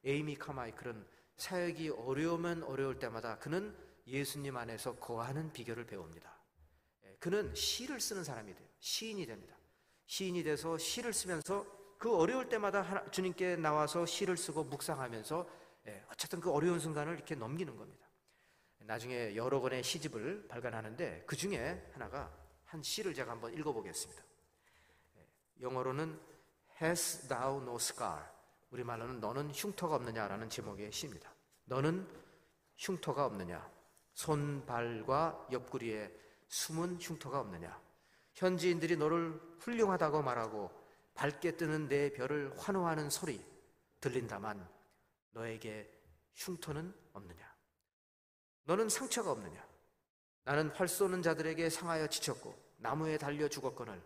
[0.03, 3.75] 에이미 카마이클은 사역이 어려우면 어려울 때마다 그는
[4.07, 6.33] 예수님 안에서 거하는 비결을 배웁니다.
[7.05, 8.67] 예, 그는 시를 쓰는 사람이 돼요.
[8.79, 9.57] 시인이 됩니다.
[10.05, 11.65] 시인이 돼서 시를 쓰면서
[11.97, 15.49] 그 어려울 때마다 주님께 나와서 시를 쓰고 묵상하면서
[15.87, 18.05] 예, 어쨌든 그 어려운 순간을 이렇게 넘기는 겁니다.
[18.79, 22.31] 나중에 여러 권의 시집을 발간하는데 그 중에 하나가
[22.65, 24.23] 한 시를 제가 한번 읽어보겠습니다.
[25.17, 25.27] 예,
[25.61, 26.34] 영어로는
[26.81, 28.23] Has thou no scar?
[28.71, 31.33] 우리말로는 너는 흉터가 없느냐라는 제목의 시입니다.
[31.65, 32.07] 너는
[32.77, 33.71] 흉터가 없느냐?
[34.13, 36.11] 손발과 옆구리에
[36.47, 37.81] 숨은 흉터가 없느냐?
[38.33, 40.69] 현지인들이 너를 훌륭하다고 말하고
[41.13, 43.43] 밝게 뜨는 내 별을 환호하는 소리
[44.01, 44.67] 들린다만
[45.31, 45.89] 너에게
[46.33, 47.55] 흉터는 없느냐?
[48.65, 49.65] 너는 상처가 없느냐?
[50.43, 54.01] 나는 활 쏘는 자들에게 상하여 지쳤고 나무에 달려 죽었거늘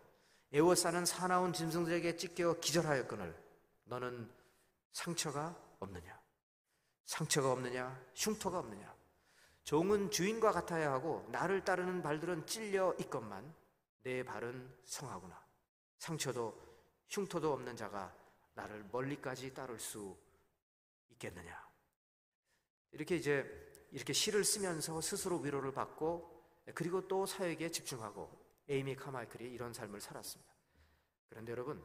[0.52, 3.36] 애워싸는 사나운 짐승들에게 찢겨 기절하였거늘
[3.84, 4.32] 너는
[4.92, 6.20] 상처가 없느냐?
[7.06, 8.06] 상처가 없느냐?
[8.16, 8.96] 흉터가 없느냐?
[9.64, 13.54] 종은 주인과 같아야 하고 나를 따르는 발들은 찔려 있건만
[14.02, 15.40] 내 발은 성하구나.
[16.00, 16.60] 상처도
[17.10, 18.16] 흉터도 없는 자가
[18.54, 20.18] 나를 멀리까지 따를 수
[21.12, 21.70] 있겠느냐.
[22.92, 23.46] 이렇게 이제
[23.92, 28.39] 이렇게 시를 쓰면서 스스로 위로를 받고 그리고 또 사역에 집중하고
[28.70, 30.54] 에이미 카마이클이 이런 삶을 살았습니다.
[31.28, 31.84] 그런데 여러분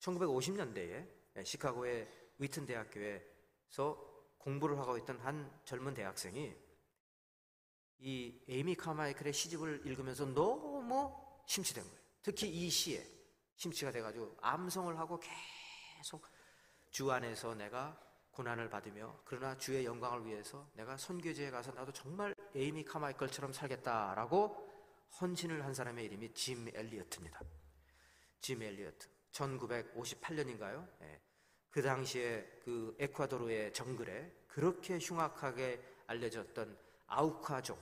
[0.00, 6.54] 1950년대에 시카고의 위튼 대학교에서 공부를 하고 있던 한 젊은 대학생이
[7.98, 11.14] 이 에이미 카마이클의 시집을 읽으면서 너무
[11.46, 11.98] 심취된 거예요.
[12.22, 13.06] 특히 이 시에
[13.56, 15.20] 심취가 돼가지고 암송을 하고
[15.98, 16.26] 계속
[16.90, 17.98] 주 안에서 내가
[18.32, 24.75] 고난을 받으며 그러나 주의 영광을 위해서 내가 선교지에 가서 나도 정말 에이미 카마이클처럼 살겠다라고
[25.20, 27.40] 헌신을 한 사람의 이름이 짐 엘리어트입니다.
[28.40, 29.08] 짐 엘리어트.
[29.32, 30.88] 1958년인가요?
[31.00, 31.20] 네.
[31.70, 37.78] 그 당시에 그 에콰도르의 정글에 그렇게 흉악하게 알려졌던 아우카족,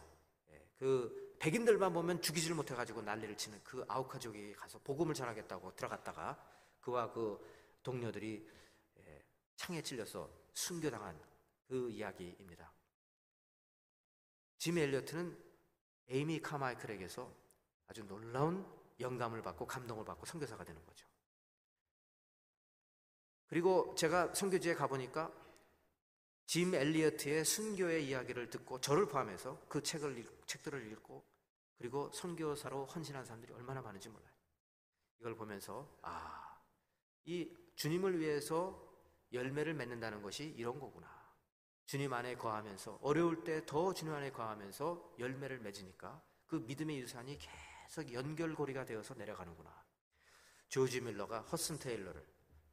[0.48, 0.66] 네.
[0.78, 6.42] 그 백인들만 보면 죽이지를 못해가지고 난리를 치는 그 아우카족이 가서 복음을 전하겠다고 들어갔다가
[6.80, 7.38] 그와 그
[7.82, 8.48] 동료들이
[8.98, 9.24] 예,
[9.56, 11.20] 창에 찔려서 순교당한
[11.68, 12.72] 그 이야기입니다.
[14.58, 15.43] 짐 엘리어트는
[16.08, 17.30] 에이미 카마이클에게서
[17.88, 18.66] 아주 놀라운
[19.00, 21.06] 영감을 받고 감동을 받고 선교사가 되는 거죠.
[23.46, 25.32] 그리고 제가 선교지에 가보니까
[26.46, 31.24] 짐 엘리어트의 순교의 이야기를 듣고 저를 포함해서 그 책을 읽, 책들을 읽고
[31.78, 34.32] 그리고 선교사로 헌신한 사람들이 얼마나 많은지 몰라요.
[35.20, 36.60] 이걸 보면서 아,
[37.24, 38.80] 이 주님을 위해서
[39.32, 41.13] 열매를 맺는다는 것이 이런 거구나.
[41.86, 48.12] 주님 안에 거하면서 어려울 때 더 주님 안에 거하면서 열매를 맺으니까 그 믿음의 유산이 계속
[48.12, 49.84] 연결고리가 되어서 내려가는구나.
[50.68, 52.24] 조지 밀러가 허슨 테일러를,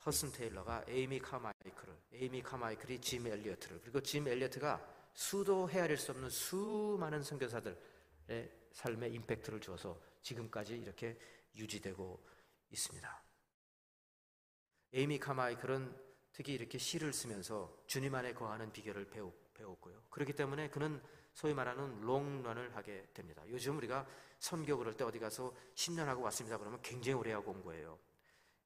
[0.05, 6.29] 허슨 테일러가 에이미 카마이크를, 에이미 카마이클이 짐 엘리어트를, 그리고 짐 엘리어트가 수도 헤아릴 수 없는
[6.29, 11.19] 수많은 선교사들의 삶에 임팩트를 주어서 지금까지 이렇게
[11.55, 12.25] 유지되고
[12.69, 13.23] 있습니다.
[14.93, 19.09] 에이미 카마이클은 특히 이렇게 시를 쓰면서 주님 안에 거하는 비결을
[19.53, 20.01] 배웠고요.
[20.09, 21.01] 그렇기 때문에 그는
[21.33, 23.43] 소위 말하는 롱런을 하게 됩니다.
[23.47, 24.05] 요즘 우리가
[24.39, 26.57] 선교 그럴 때 어디 가서 10년 하고 왔습니다.
[26.57, 27.99] 그러면 굉장히 오래 하고 온 거예요.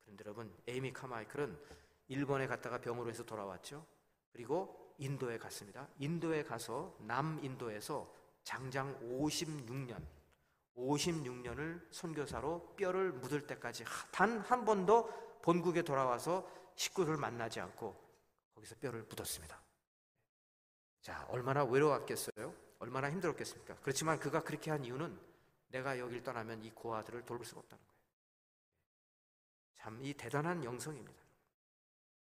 [0.02, 1.60] 그런데 여러분, 에이미 카마이클은
[2.08, 3.86] 일본에 갔다가 병으로 해서 돌아왔죠.
[4.32, 5.88] 그리고 인도에 갔습니다.
[6.00, 10.02] 인도에 가서 남인도에서 장장 56년,
[10.78, 17.96] 56년을 선교사로 뼈를 묻을 때까지 단 한 번도 본국에 돌아와서 식구를 만나지 않고
[18.54, 19.62] 거기서 뼈를 묻었습니다.
[21.02, 22.56] 자, 얼마나 외로웠겠어요?
[22.80, 23.76] 얼마나 힘들었겠습니까?
[23.82, 25.20] 그렇지만 그가 그렇게 한 이유는
[25.68, 28.02] 내가 여길 떠나면 이 고아들을 돌볼 수가 없다는 거예요.
[29.76, 31.22] 참, 이 대단한 영성입니다.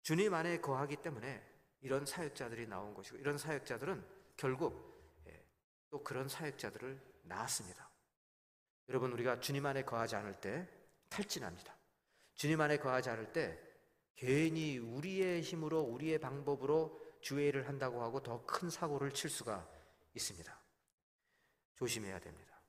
[0.02, 1.44] 주님 안에 거하기 때문에
[1.80, 4.04] 이런 사역자들이 나온 것이고, 이런 사역자들은
[4.36, 5.44] 결국 예,
[5.90, 7.88] 또 그런 사역자들을 낳았습니다.
[8.88, 10.68] 여러분, 우리가 주님 안에 거하지 않을 때
[11.08, 11.76] 탈진합니다.
[12.34, 13.65] 주님 안에 거하지 않을 때
[14.16, 19.68] 괜히 우리의 힘으로, 우리의 방법으로 주의를 한다고 하고 더 큰 사고를 칠 수가
[20.14, 20.60] 있습니다.
[21.74, 22.60] 조심해야 됩니다.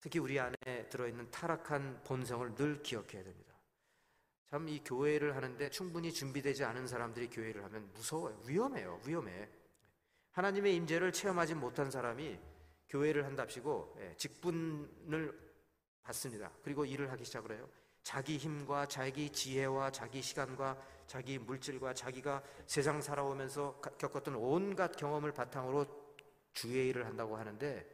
[0.00, 3.54] 특히 우리 안에 들어있는 타락한 본성을 늘 기억해야 됩니다.
[4.46, 8.38] 참 이 교회를 하는데 충분히 준비되지 않은 사람들이 교회를 하면 무서워요.
[8.46, 9.00] 위험해요.
[9.06, 9.48] 위험해.
[10.32, 12.38] 하나님의 임재를 체험하지 못한 사람이
[12.88, 15.32] 교회를 한답시고 예, 직분을
[16.02, 16.52] 받습니다.
[16.62, 17.68] 그리고 일을 하기 시작을 해요.
[18.04, 25.86] 자기 힘과 자기 지혜와 자기 시간과 자기 물질과 자기가 세상 살아오면서 겪었던 온갖 경험을 바탕으로
[26.52, 27.84] 주의 일을 한다고 하는데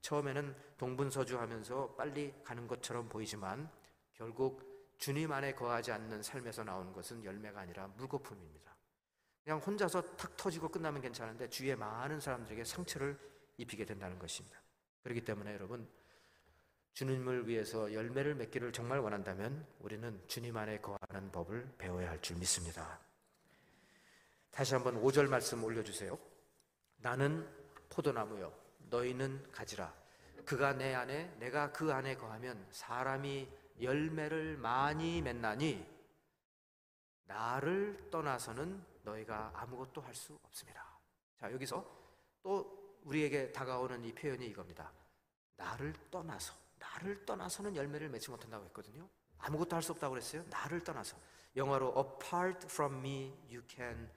[0.00, 3.70] 처음에는 동분서주하면서 빨리 가는 것처럼 보이지만
[4.14, 8.76] 결국 주님 안에 거하지 않는 삶에서 나오는 것은 열매가 아니라 물거품입니다.
[9.44, 13.18] 그냥 혼자서 탁 터지고 끝나면 괜찮은데 주위에 많은 사람들에게 상처를
[13.56, 14.60] 입히게 된다는 것입니다.
[15.02, 15.88] 그렇기 때문에 여러분
[16.94, 23.00] 주님을 위해서 열매를 맺기를 정말 원한다면 우리는 주님 안에 거하는 법을 배워야 할 줄 믿습니다.
[24.50, 26.18] 다시 한번 5절 말씀 올려주세요.
[26.98, 27.48] 나는
[27.88, 28.52] 포도나무요.
[28.90, 29.94] 너희는 가지라.
[30.44, 33.48] 그가 내 안에, 내가 그 안에 거하면 사람이
[33.80, 35.86] 열매를 많이 맺나니
[37.24, 40.84] 나를 떠나서는 너희가 아무것도 할 수 없습니다.
[41.38, 41.86] 자, 여기서
[42.42, 44.92] 또 우리에게 다가오는 이 표현이 이겁니다.
[45.56, 46.52] 나를 떠나서.
[46.92, 49.08] 나를 떠나서는 열매를 맺지 못한다고 했거든요.
[49.38, 50.44] 아무것도 할 수 없다고 그랬어요.
[50.50, 51.16] 나를 떠나서.
[51.56, 54.10] 영어로 apart from me you can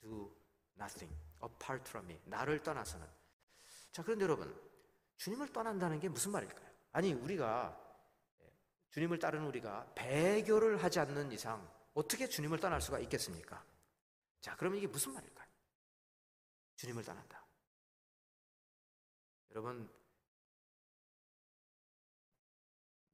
[0.00, 0.34] do
[0.76, 1.14] nothing.
[1.42, 2.20] apart from me.
[2.24, 3.06] 나를 떠나서는.
[3.92, 4.58] 자, 그런데 여러분,
[5.16, 6.70] 주님을 떠난다는 게 무슨 말일까요?
[6.92, 7.78] 아니, 우리가
[8.40, 8.52] 예,
[8.90, 13.64] 주님을 따르는 우리가 배교를 하지 않는 이상 어떻게 주님을 떠날 수가 있겠습니까?
[14.40, 15.48] 자, 그러면 이게 무슨 말일까요?
[16.76, 17.44] 주님을 떠난다.
[19.50, 19.90] 여러분,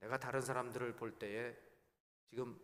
[0.07, 1.57] 내가 다른 사람들을 볼 때에
[2.31, 2.59] 지금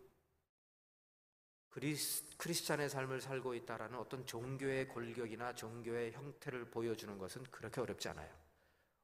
[1.69, 8.33] 크리스, 크리스찬의 삶을 살고 있다라는 어떤 종교의 골격이나 종교의 형태를 보여주는 것은 그렇게 어렵지 않아요.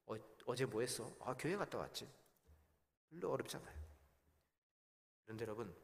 [0.05, 1.13] 어, 제뭐 했어?
[1.19, 2.09] 아, 교회 갔다 왔지.
[3.09, 3.77] 별로 어렵잖아요.
[5.25, 5.75] 그런데 여러분,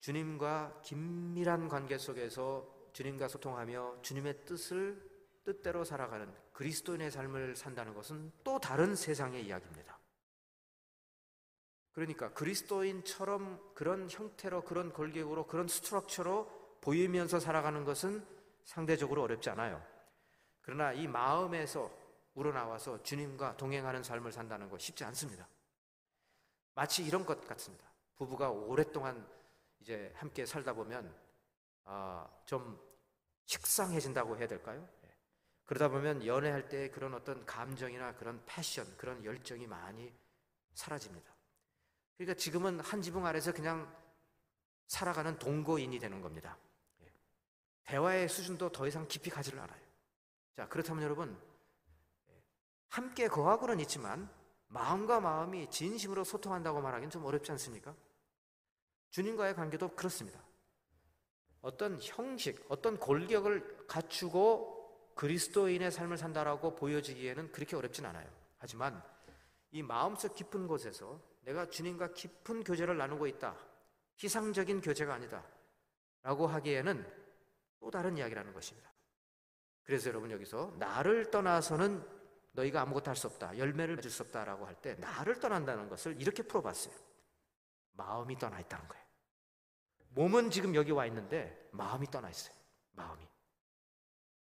[0.00, 5.10] 주님과 긴밀한 관계 속에서 주님과 소통하며 주님의 뜻을
[5.44, 10.01] 뜻대로 살아가는 그리스도인의 삶을 산다는 것은 또 다른 세상의 이야기입니다.
[11.92, 18.26] 그러니까 그리스도인처럼 그런 형태로 그런 골격으로 그런 스트럭처로 보이면서 살아가는 것은
[18.64, 19.84] 상대적으로 어렵지 않아요.
[20.62, 21.90] 그러나 이 마음에서
[22.34, 25.46] 우러나와서 주님과 동행하는 삶을 산다는 것 쉽지 않습니다.
[26.74, 27.84] 마치 이런 것 같습니다.
[28.16, 29.26] 부부가 오랫동안
[29.80, 31.14] 이제 함께 살다 보면
[31.84, 32.80] 아, 좀
[33.44, 34.88] 식상해진다고 해야 될까요?
[35.04, 35.14] 예.
[35.64, 40.14] 그러다 보면 연애할 때 그런 어떤 감정이나 그런 패션, 그런 열정이 많이
[40.74, 41.34] 사라집니다.
[42.22, 43.92] 그러니까 지금은 한 지붕 아래서 그냥
[44.86, 46.56] 살아가는 동거인이 되는 겁니다.
[47.02, 47.12] 예.
[47.82, 49.80] 대화의 수준도 더 이상 깊이 가지를 않아요.
[50.54, 51.36] 자, 그렇다면 여러분,
[52.30, 52.42] 예.
[52.90, 54.30] 함께 거하고는 있지만
[54.68, 57.92] 마음과 마음이 진심으로 소통한다고 말하기는 좀 어렵지 않습니까?
[59.10, 60.40] 주님과의 관계도 그렇습니다.
[61.60, 68.30] 어떤 형식, 어떤 골격을 갖추고 그리스도인의 삶을 산다라고 보여지기에는 그렇게 어렵진 않아요.
[68.58, 69.02] 하지만
[69.72, 73.56] 이 마음속 깊은 곳에서 내가 주님과 깊은 교제를 나누고 있다.
[74.16, 75.44] 피상적인 교제가 아니다.
[76.22, 77.04] 라고 하기에는
[77.80, 78.92] 또 다른 이야기라는 것입니다.
[79.82, 82.04] 그래서 여러분 여기서 나를 떠나서는
[82.52, 83.58] 너희가 아무것도 할 수 없다.
[83.58, 86.94] 열매를 맺을 수 없다라고 할 때 나를 떠난다는 것을 이렇게 풀어봤어요.
[87.92, 89.04] 마음이 떠나 있다는 거예요.
[90.10, 92.54] 몸은 지금 여기 와 있는데 마음이 떠나 있어요.
[92.92, 93.26] 마음이.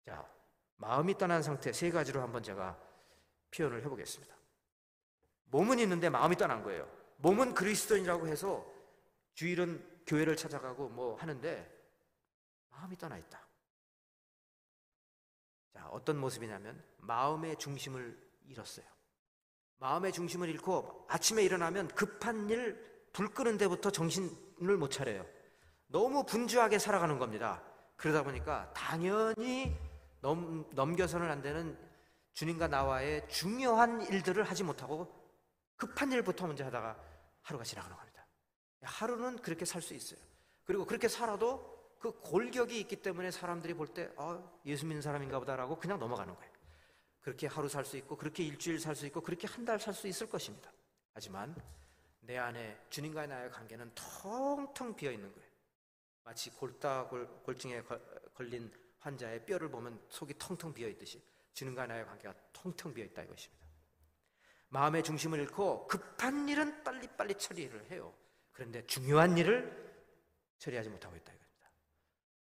[0.05, 0.29] 자,
[0.77, 2.77] 마음이 떠난 상태 세 가지로 한번 제가
[3.51, 4.35] 표현을 해보겠습니다.
[5.45, 6.89] 몸은 있는데 마음이 떠난 거예요.
[7.17, 8.65] 몸은 그리스도인이라고 해서
[9.33, 11.71] 주일은 교회를 찾아가고 뭐 하는데
[12.69, 13.47] 마음이 떠나 있다.
[15.73, 18.85] 자, 어떤 모습이냐면 마음의 중심을 잃었어요.
[19.77, 25.25] 마음의 중심을 잃고 아침에 일어나면 급한 일 불 끄는 데부터 정신을 못 차려요.
[25.87, 27.63] 너무 분주하게 살아가는 겁니다.
[27.95, 29.73] 그러다 보니까 당연히
[30.19, 31.79] 넘, 넘겨서는 안 되는
[32.33, 35.24] 주님과 나와의 중요한 일들을 하지 못하고
[35.77, 36.97] 급한 일부터 먼저 하다가
[37.41, 38.25] 하루가 지나가는 겁니다.
[38.81, 40.19] 하루는 그렇게 살 수 있어요.
[40.63, 45.77] 그리고 그렇게 살아도 그 골격이 있기 때문에 사람들이 볼 때, 아, 예수 믿는 사람인가 보다라고
[45.77, 46.53] 그냥 넘어가는 거예요.
[47.21, 50.07] 그렇게 하루 살 수 있고, 그렇게 일주일 살 수 있고, 그렇게 한 달 살 수
[50.07, 50.71] 있을 것입니다.
[51.13, 51.55] 하지만
[52.19, 55.49] 내 안에 주님과의 나의 관계는 텅텅 비어 있는 거예요.
[56.23, 57.81] 마치 골다 골증에
[58.33, 63.64] 걸린 환자의 뼈를 보면 속이 텅텅 비어 있듯이 주님과 나의 관계가 텅텅 비어 있다 이것입니다.
[64.69, 68.13] 마음의 중심을 잃고 급한 일은 빨리빨리 처리를 해요.
[68.51, 69.85] 그런데 중요한 일을
[70.57, 71.69] 처리하지 못하고 있다 이겁니다.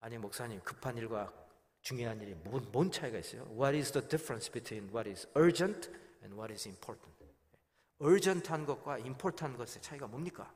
[0.01, 1.33] 아니 목사님 급한 일과
[1.81, 3.43] 중요한 일이 뭔, 뭔 차이가 있어요?
[3.51, 5.89] What is the difference between what is urgent
[6.23, 7.17] and what is important?
[8.01, 10.53] urgent한 것과 important한 것의 차이가 뭡니까?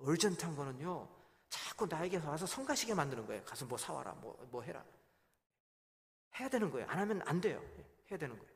[0.00, 1.08] urgent한 거는요
[1.48, 3.42] 자꾸 나에게 와서 성가시게 만드는 거예요.
[3.44, 4.84] 가서 뭐 사와라, 뭐, 뭐 해라.
[6.38, 6.86] 해야 되는 거예요.
[6.88, 7.62] 안 하면 안 돼요.
[8.10, 8.52] 해야 되는 거예요.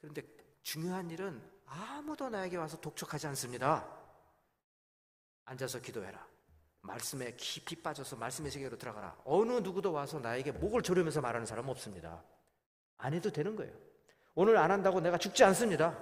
[0.00, 0.22] 그런데
[0.62, 3.86] 중요한 일은 아무도 나에게 와서 독촉하지 않습니다.
[5.44, 6.26] 앉아서 기도해라.
[6.82, 9.16] 말씀에 깊이 빠져서 말씀의 세계로 들어가라.
[9.24, 12.22] 어느 누구도 와서 나에게 목을 조르면서 말하는 사람은 없습니다.
[12.98, 13.72] 안 해도 되는 거예요.
[14.34, 15.96] 오늘 안 한다고 내가 죽지 않습니다.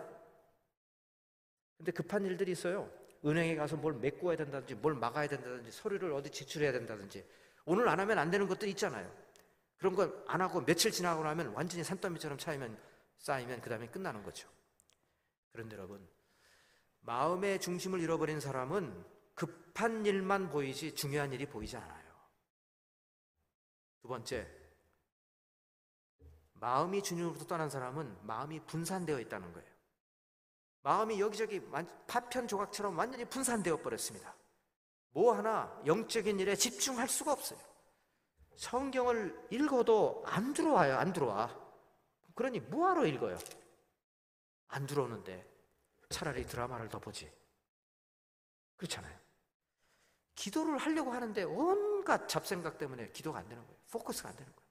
[1.77, 2.91] 근데 급한 일들이 있어요.
[3.25, 7.27] 은행에 가서 뭘 메꿔야 된다든지 뭘 막아야 된다든지 서류를 어디 제출해야 된다든지
[7.67, 9.11] 오늘 안 하면 안 되는 것들이 있잖아요.
[9.77, 12.79] 그런 걸 안 하고 며칠 지나고 나면 완전히 산더미처럼 차이면
[13.21, 14.49] 쌓이면 그 다음에 끝나는 거죠.
[15.53, 16.07] 그런데 여러분
[17.01, 19.05] 마음의 중심을 잃어버린 사람은
[19.35, 22.11] 급한 일만 보이지 중요한 일이 보이지 않아요.
[24.03, 24.49] 두 번째
[26.55, 29.71] 마음이 주님으로부터 떠난 사람은 마음이 분산되어 있다는 거예요.
[30.83, 31.61] 마음이 여기저기
[32.07, 34.35] 파편 조각처럼 완전히 분산되어 버렸습니다.
[35.11, 37.59] 뭐 하나 영적인 일에 집중할 수가 없어요.
[38.57, 40.97] 성경을 읽어도 안 들어와요.
[40.97, 41.70] 안 들어와.
[42.35, 43.39] 그러니 뭐하러 읽어요?
[44.69, 45.47] 안 들어오는데
[46.09, 47.31] 차라리 드라마를 더 보지.
[48.77, 49.19] 그렇잖아요.
[50.35, 53.79] 기도를 하려고 하는데 온갖 잡생각 때문에 기도가 안 되는 거예요.
[53.91, 54.71] 포커스가 안 되는 거예요.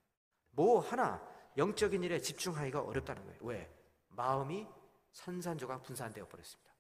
[0.52, 1.24] 뭐 하나
[1.58, 3.39] 영적인 일에 집중하기가 어렵다는 거예요.
[3.43, 3.80] 왜?
[4.10, 4.67] 마음이
[5.12, 6.74] 산산조각 분산되어 버렸습니다.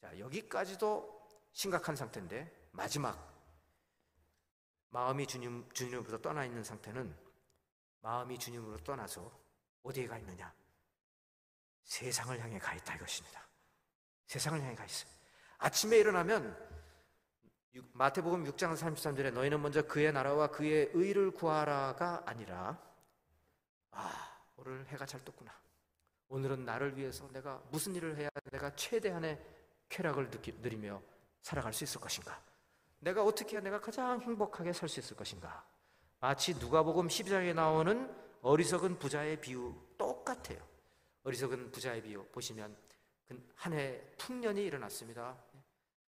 [0.00, 3.32] 자, 여기까지도 심각한 상태인데 마지막
[4.90, 7.16] 마음이 주님 주님으로부터 떠나 있는 상태는
[8.00, 9.43] 마음이 주님으로 떠나서
[9.84, 10.52] 어디에 가 있느냐?
[11.84, 13.46] 세상을 향해 가 있다 이것입니다.
[14.26, 15.12] 세상을 향해 가 있어요.
[15.58, 16.56] 아침에 일어나면
[17.92, 22.80] 마태복음 6장 33절에 너희는 먼저 그의 나라와 그의 의를 구하라가 아니라
[23.90, 25.52] 아 오늘 해가 잘 떴구나
[26.28, 29.40] 오늘은 나를 위해서 내가 무슨 일을 해야 내가 최대한의
[29.88, 31.02] 쾌락을 느끼, 누리며
[31.42, 32.40] 살아갈 수 있을 것인가?
[33.00, 35.64] 내가 어떻게 해야 내가 가장 행복하게 살 수 있을 것인가?
[36.20, 40.58] 마치 누가복음 12장에 나오는 어리석은 부자의 비유 똑같아요.
[41.22, 42.76] 어리석은 부자의 비유 보시면
[43.26, 45.34] 그 한해 풍년이 일어났습니다.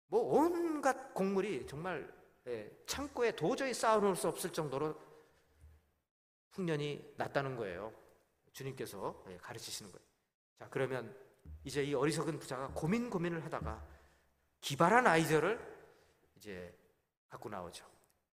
[0.07, 2.09] 뭐 온갖 곡물이 정말
[2.47, 4.97] 예, 창고에 도저히 쌓아놓을 수 없을 정도로
[6.53, 7.93] 풍년이 났다는 거예요.
[8.53, 10.07] 주님께서 예, 가르치시는 거예요.
[10.57, 11.13] 자, 그러면
[11.65, 13.85] 이제 이 어리석은 부자가 고민 고민을 하다가
[14.61, 15.59] 기발한 아이디어를
[16.37, 16.73] 이제
[17.29, 17.85] 갖고 나오죠.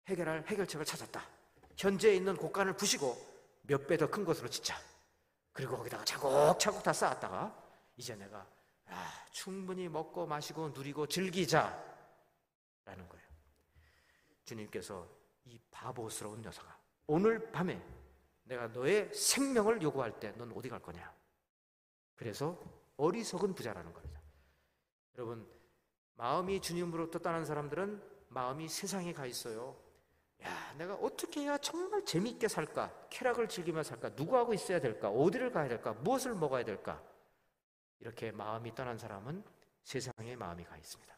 [0.08, 1.28] 해결할 해결책을 찾았다.
[1.76, 3.31] 현재 있는 곳간을 부시고
[3.62, 4.76] 몇 배 더 큰 것으로 짓자.
[5.52, 7.54] 그리고 거기다가 차곡차곡 다 쌓았다가
[7.96, 8.46] 이제 내가
[8.86, 11.68] 아, 충분히 먹고 마시고 누리고 즐기자.
[12.84, 13.24] 라는 거예요.
[14.44, 15.06] 주님께서
[15.44, 17.80] 이 바보스러운 녀석아, 오늘 밤에
[18.44, 21.14] 내가 너의 생명을 요구할 때 넌 어디 갈 거냐?
[22.16, 22.58] 그래서
[22.96, 24.20] 어리석은 부자라는 겁니다.
[25.16, 25.48] 여러분,
[26.14, 29.76] 마음이 주님으로부터 떠난 사람들은 마음이 세상에 가 있어요.
[30.44, 33.08] 야, 내가 어떻게 해야 정말 재미있게 살까?
[33.10, 34.10] 쾌락을 즐기며 살까?
[34.10, 35.08] 누구하고 있어야 될까?
[35.08, 35.92] 어디를 가야 될까?
[35.92, 37.02] 무엇을 먹어야 될까?
[38.00, 39.44] 이렇게 마음이 떠난 사람은
[39.84, 41.16] 세상에 마음이 가 있습니다.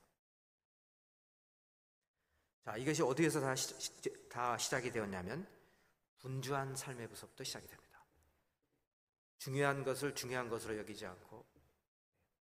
[2.64, 5.46] 자, 이것이 어디에서 다, 시, 다 시작이 되었냐면
[6.18, 7.84] 분주한 삶의 부서부터 시작이 됩니다.
[9.38, 11.44] 중요한 것을 중요한 것으로 여기지 않고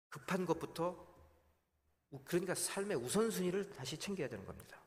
[0.09, 1.13] 급한 것부터
[2.25, 4.84] 그러니까 삶의 우선순위를 다시 챙겨야 되는 겁니다.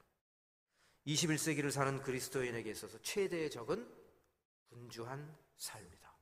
[1.07, 3.89] 21세기를 사는 그리스도인에게 있어서 최대의 적은
[4.69, 6.13] 분주한 삶이다.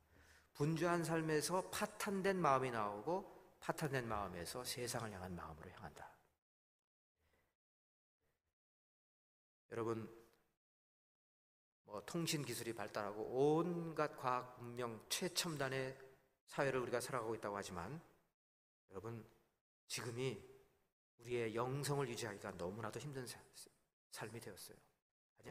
[0.54, 6.16] 분주한 삶에서 파탄된 마음이 나오고 파탄된 마음에서 세상을 향한 마음으로 향한다.
[9.72, 10.10] 여러분
[11.86, 15.98] 뭐 통신 기술이 발달하고 온갖 과학 문명 최첨단의
[16.46, 18.00] 사회를 우리가 살아가고 있다고 하지만
[18.92, 19.26] 여러분
[19.88, 20.42] 지금이
[21.20, 23.26] 우리의 영성을 유지하기가 너무나도 힘든
[24.16, 24.78] 삶이 되었어요.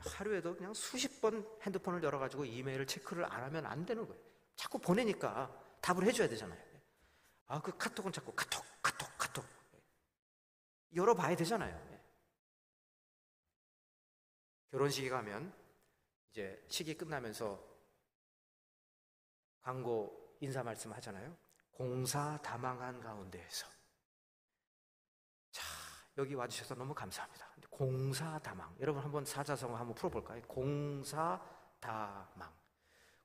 [0.01, 4.21] 하루에도 그냥 수십 번 핸드폰을 열어가지고 이메일을 체크를 안 하면 안 되는 거예요.
[4.57, 6.63] 자꾸 보내니까 답을 해줘야 되잖아요.
[7.47, 9.45] 아 그 카톡은 자꾸 카톡 카톡 카톡
[10.97, 11.75] 열어봐야 되잖아요.
[14.71, 15.53] 결혼식에 가면
[16.31, 17.63] 이제 식이 끝나면서
[19.61, 21.37] 광고 인사 말씀 하잖아요.
[21.71, 23.67] 공사 다망한 가운데에서
[25.51, 25.63] 자
[26.17, 27.54] 여기 와주셔서 너무 감사합니다.
[27.75, 30.41] 공사 다망 여러분 한번 사자성어 한번 풀어볼까요?
[30.43, 31.41] 공사
[31.81, 32.49] 다망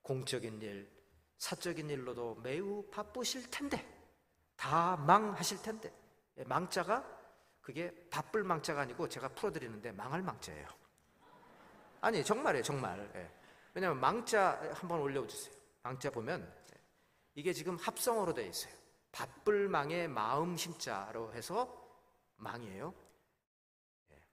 [0.01, 0.91] 공적인 일
[1.37, 3.85] 사적인 일로도 매우 바쁘실 텐데
[4.55, 5.93] 다망하실 텐데
[6.37, 7.05] 예, 망자가
[7.61, 10.67] 그게 바쁠 망자가 아니고 제가 풀어드리는데 망할 망자예요.
[12.01, 13.11] 아니 정말이에요 정말.
[13.15, 13.31] 예.
[13.75, 15.53] 왜냐하면 망자 한번 올려주세요.
[15.83, 16.51] 망자 보면
[17.35, 18.73] 이게 지금 합성어로 되어 있어요.
[19.11, 21.87] 바쁠 망의 마음 심자로 해서
[22.37, 23.08] 망이에요.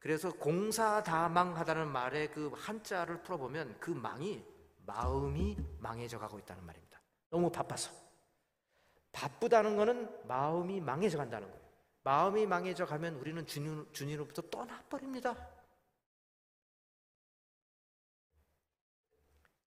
[0.07, 0.09] 예.
[0.09, 4.45] 그래서 공사다망하다는 말의 그 한자를 풀어보면 그 망이
[4.87, 7.01] 마음이 망해져 가고 있다는 말입니다.
[7.29, 7.91] 너무 바빠서.
[9.11, 11.67] 바쁘다는 것은 마음이 망해져 간다는 거예요.
[12.05, 15.35] 마음이 망해져 가면 우리는 주님, 주님으로부터 떠나버립니다.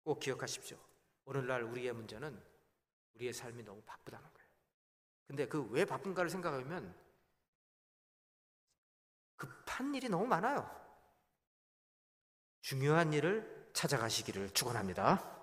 [0.04, 0.78] 꼭 기억하십시오.
[1.24, 2.40] 오늘날 우리의 문제는
[3.16, 4.48] 우리의 삶이 너무 바쁘다는 거예요.
[5.26, 7.07] 근데 그 왜 바쁜가를 생각하면 급
[9.78, 10.68] 한 일이 너무 많아요.
[12.62, 15.38] 중요한 일을 찾아가시기를 축원합니다.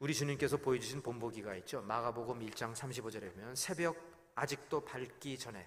[0.00, 1.80] 우리 주님께서 보여주신 본보기가 있죠.
[1.82, 3.96] 마가복음 1장 35절에 보면 새벽
[4.34, 5.64] 아직도 밝기 전에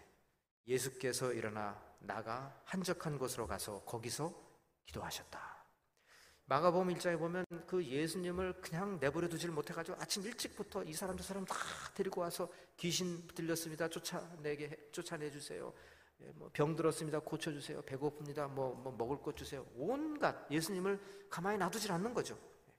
[0.67, 4.33] 예수께서 일어나 나가 한적한 곳으로 가서 거기서
[4.85, 5.39] 기도하셨다.
[6.47, 11.23] 마가복음 1장에 보면 그 예수님을 그냥 내버려 두질 못해 가지고 아침 일찍부터 이 사람 저
[11.23, 11.55] 사람 다
[11.95, 13.87] 데리고 와서 귀신 들렸습니다.
[13.87, 15.73] 쫓아내게 쫓아내 주세요.
[16.21, 17.19] 예, 뭐병 들었습니다.
[17.19, 17.81] 고쳐 주세요.
[17.81, 18.49] 배고픕니다.
[18.49, 19.65] 뭐, 뭐 먹을 것 주세요.
[19.75, 22.37] 온갖 예수님을 가만히 놔두질 않는 거죠.
[22.67, 22.73] 예.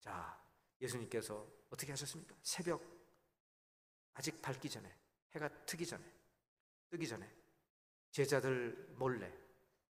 [0.00, 0.40] 자,
[0.80, 2.34] 예수님께서 어떻게 하셨습니까?
[2.42, 2.82] 새벽
[4.14, 4.92] 아직 밝기 전에
[5.34, 6.02] 해가 트기 전에
[6.90, 7.30] 뜨기 전에
[8.10, 9.32] 제자들 몰래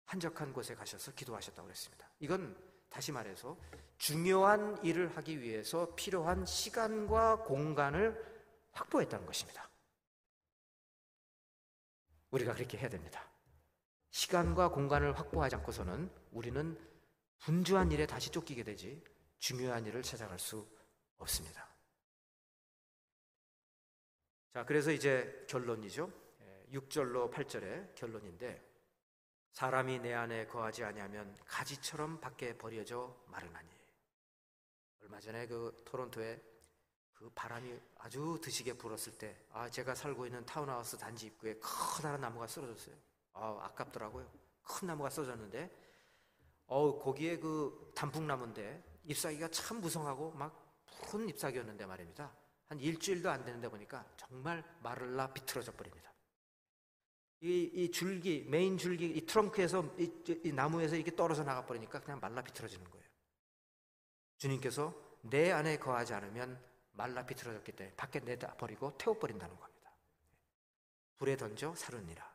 [0.05, 2.11] 한적한 곳에 가셔서 기도하셨다고 그랬습니다.
[2.19, 2.57] 이건
[2.89, 3.59] 다시 말해서
[3.99, 8.17] 중요한 일을 하기 위해서 필요한 시간과 공간을
[8.73, 9.68] 확보했다는 것입니다.
[12.31, 13.29] 우리가 그렇게 해야 됩니다.
[14.11, 16.79] 시간과 공간을 확보하지 않고서는 우리는
[17.39, 19.03] 분주한 일에 다시 쫓기게 되지
[19.39, 20.69] 중요한 일을 찾아갈 수
[21.19, 21.69] 없습니다.
[24.53, 26.11] 자, 그래서 이제 결론이죠.
[26.73, 28.67] 6절로 8절의 결론인데
[29.53, 33.69] 사람이 내 안에 거하지 아니하면 가지처럼 밖에 버려져 마르나니.
[35.01, 36.41] 얼마 전에 그 토론토에
[37.19, 42.47] 그 바람이 아주 드시게 불었을 때, 아, 제가 살고 있는 타운하우스 단지 입구에 커다란 나무가
[42.47, 42.95] 쓰러졌어요.
[43.33, 44.31] 아, 아깝더라고요.
[44.63, 45.69] 큰 나무가 쓰러졌는데,
[46.67, 52.33] 어, 거기에 그 단풍나무인데, 잎사귀가 참 무성하고 막 푸른 잎사귀였는데 말입니다.
[52.69, 56.13] 한 일주일도 안 되는데 보니까 정말 마를라 비틀어져 버립니다.
[57.41, 62.21] 이, 이 줄기, 메인 줄기, 이 트렁크에서, 이, 이 나무에서 이렇게 떨어져 나가 버리니까 그냥
[62.21, 63.07] 말라 비틀어지는 거예요.
[64.37, 66.68] 주님께서 내 안에 거하지 않으면
[66.99, 69.93] 말라 비틀어졌기 때문에 밖에 내다 버리고 태워버린다는 겁니다.
[71.17, 72.29] 불에 던져 사르니라.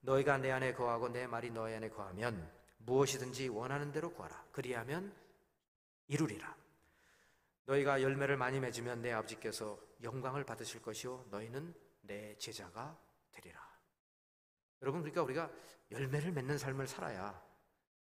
[0.00, 4.44] 너희가 내 안에 거하고 내 말이 너희 안에 거하면 무엇이든지 원하는 대로 구하라.
[4.52, 5.14] 그리하면
[6.08, 6.54] 이루리라.
[7.64, 12.98] 너희가 열매를 많이 맺으면 내 아버지께서 영광을 받으실 것이요 너희는 내 제자가
[13.30, 13.66] 되리라.
[14.82, 15.50] 여러분 그러니까 우리가
[15.90, 17.42] 열매를 맺는 삶을 살아야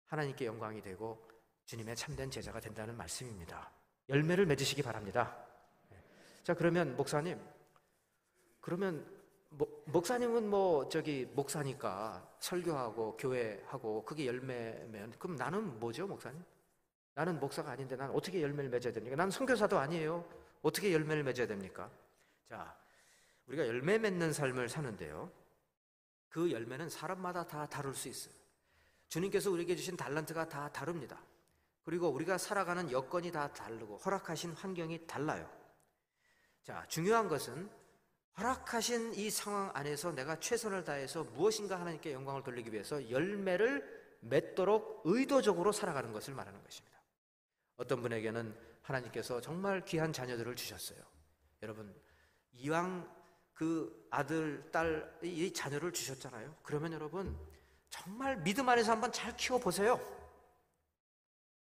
[0.05, 1.27] 하나님께 영광이 되고
[1.65, 3.71] 주님의 참된 제자가 된다는 말씀입니다.
[4.09, 5.44] 열매를 맺으시기 바랍니다.
[6.45, 6.53] 네.
[6.53, 7.39] 자 그러면 목사님
[8.61, 9.03] 그러면
[9.49, 16.43] 뭐, 목사님은 뭐 저기 목사니까 설교하고 교회하고 그게 열매면 그럼 나는 뭐죠 목사님?
[17.15, 19.15] 나는 목사가 아닌데 난 어떻게 열매를 맺어야 됩니까?
[19.15, 20.23] 나는 선교사도 아니에요.
[20.61, 21.89] 어떻게 열매를 맺어야 됩니까?
[22.47, 22.77] 자
[23.47, 25.31] 우리가 열매 맺는 삶을 사는데요.
[26.29, 28.35] 그 열매는 사람마다 다 다를 수 있어요.
[29.07, 31.19] 주님께서 우리에게 주신 달란트가 다 다릅니다.
[31.83, 35.64] 그리고 우리가 살아가는 여건이 다 다르고 허락하신 환경이 달라요.
[36.65, 37.69] 자, 중요한 것은
[38.37, 45.71] 허락하신 이 상황 안에서 내가 최선을 다해서 무엇인가 하나님께 영광을 돌리기 위해서 열매를 맺도록 의도적으로
[45.71, 46.99] 살아가는 것을 말하는 것입니다.
[47.77, 50.97] 어떤 분에게는 하나님께서 정말 귀한 자녀들을 주셨어요.
[51.61, 51.95] 여러분,
[52.53, 53.13] 이왕
[53.53, 56.55] 그 아들, 딸, 이 자녀를 주셨잖아요.
[56.63, 57.37] 그러면 여러분,
[57.91, 59.99] 정말 믿음 안에서 한번 잘 키워보세요.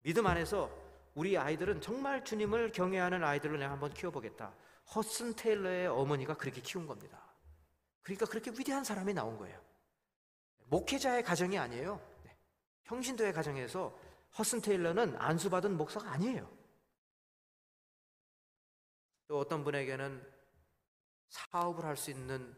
[0.02, 0.68] 믿음 안에서
[1.14, 4.52] 우리 아이들은 정말 주님을 경외하는 아이들로 내가 한번 키워보겠다.
[4.94, 7.22] 허슨 테일러의 어머니가 그렇게 키운 겁니다.
[8.02, 9.60] 그러니까 그렇게 위대한 사람이 나온 거예요.
[10.66, 12.00] 목회자의 가정이 아니에요.
[12.24, 12.36] 네.
[12.84, 13.98] 평신도의 가정에서
[14.38, 16.50] 허슨 테일러는 안수받은 목사가 아니에요.
[19.26, 20.26] 또 어떤 분에게는
[21.28, 22.56] 사업을 할 수 있는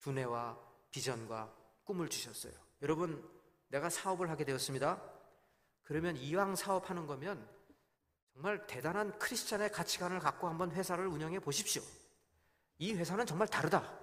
[0.00, 0.58] 두뇌와
[0.90, 1.54] 비전과
[1.84, 2.52] 꿈을 주셨어요.
[2.82, 3.26] 여러분,
[3.68, 5.02] 내가 사업을 하게 되었습니다.
[5.82, 7.48] 그러면 이왕 사업하는 거면
[8.34, 11.82] 정말 대단한 크리스찬의 가치관을 갖고 한번 회사를 운영해 보십시오.
[12.78, 13.96] 이 회사는 정말 다르다.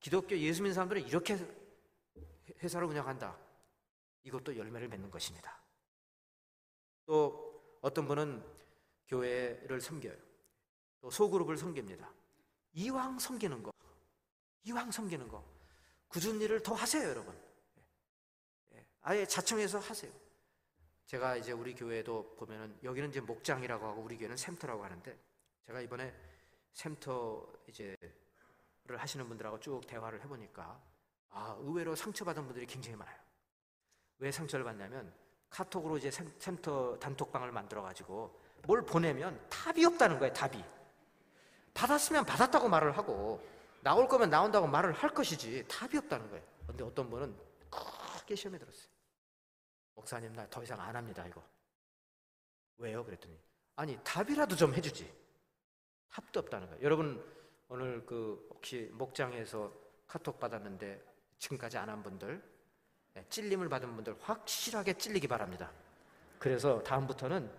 [0.00, 1.38] 기독교 예수 믿는 사람들은 이렇게
[2.62, 3.36] 회사를 운영한다.
[4.24, 5.60] 이것도 열매를 맺는 것입니다.
[7.04, 8.42] 또 어떤 분은
[9.06, 10.16] 교회를 섬겨요.
[11.00, 12.10] 또 소그룹을 섬깁니다.
[12.72, 13.72] 이왕 섬기는 거,
[14.64, 15.44] 이왕 섬기는 거,
[16.08, 17.38] 굳은 일을 더 하세요, 여러분.
[18.72, 20.12] 예, 아예 자청해서 하세요.
[21.08, 25.18] 제가 이제 우리 교회도 보면은 여기는 이제 목장이라고 하고 우리 교회는 샘터라고 하는데
[25.66, 26.14] 제가 이번에
[26.74, 27.96] 샘터 이제를
[28.98, 30.78] 하시는 분들하고 쭉 대화를 해보니까
[31.30, 33.16] 아 의외로 상처받은 분들이 굉장히 많아요.
[34.18, 35.10] 왜 상처를 받냐면
[35.48, 40.34] 카톡으로 이제 샘터 단톡방을 만들어 가지고 뭘 보내면 답이 없다는 거예요.
[40.34, 40.62] 답이
[41.72, 43.42] 받았으면 받았다고 말을 하고
[43.80, 46.44] 나올 거면 나온다고 말을 할 것이지 답이 없다는 거예요.
[46.66, 47.34] 근데 어떤 분은
[47.70, 48.87] 크게 시험에 들었어요.
[49.98, 51.42] 목사님 나 더 이상 안 합니다 이거.
[52.78, 53.04] 왜요?
[53.04, 53.36] 그랬더니
[53.76, 55.12] 아니 답이라도 좀 해주지.
[56.10, 56.82] 답도 없다는 거예요.
[56.82, 57.22] 여러분
[57.68, 59.72] 오늘 그 혹시 목장에서
[60.06, 61.02] 카톡 받았는데
[61.38, 62.42] 지금까지 안 한 분들
[63.14, 65.70] 네, 찔림을 받은 분들 확실하게 찔리기 바랍니다.
[66.38, 67.50] 그래서 다음부터는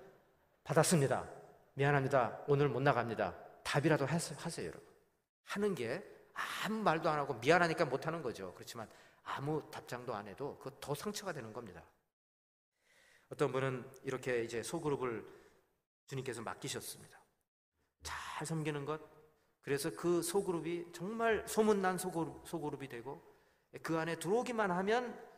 [0.64, 1.28] 받았습니다.
[1.74, 2.44] 미안합니다.
[2.48, 3.36] 오늘 못 나갑니다.
[3.64, 4.88] 답이라도 하세요 여러분.
[5.46, 8.54] 하는 게 아무 말도 안 하고 미안하니까 못 하는 거죠.
[8.56, 8.90] 그렇지만
[9.24, 11.84] 아무 답장도 안 해도 그거 더 상처가 되는 겁니다
[13.30, 15.26] 어떤 분은 이렇게 이제 소그룹을
[16.08, 17.20] 주님께서 맡기셨습니다.
[18.02, 19.02] 잘 섬기는 것.
[19.62, 23.22] 그래서 그 소그룹이 정말 소문난 소그룹, 소그룹이 되고
[23.84, 25.30] 그 안에 들어오기만 하면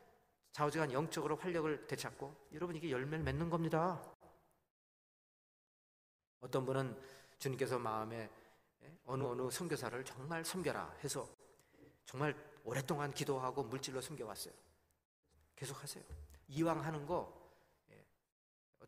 [0.53, 4.01] 좌우지간 영적으로 활력을 되찾고 여러분 이게 열매를 맺는 겁니다.
[6.39, 6.99] 어떤 분은
[7.39, 8.29] 주님께서 마음에
[9.05, 11.27] 어느 어느 선교사를 정말 섬겨라 해서
[12.05, 14.53] 정말 오랫동안 기도하고 물질로 섬겨왔어요.
[15.55, 16.03] 계속하세요.
[16.47, 17.40] 이왕 하는 거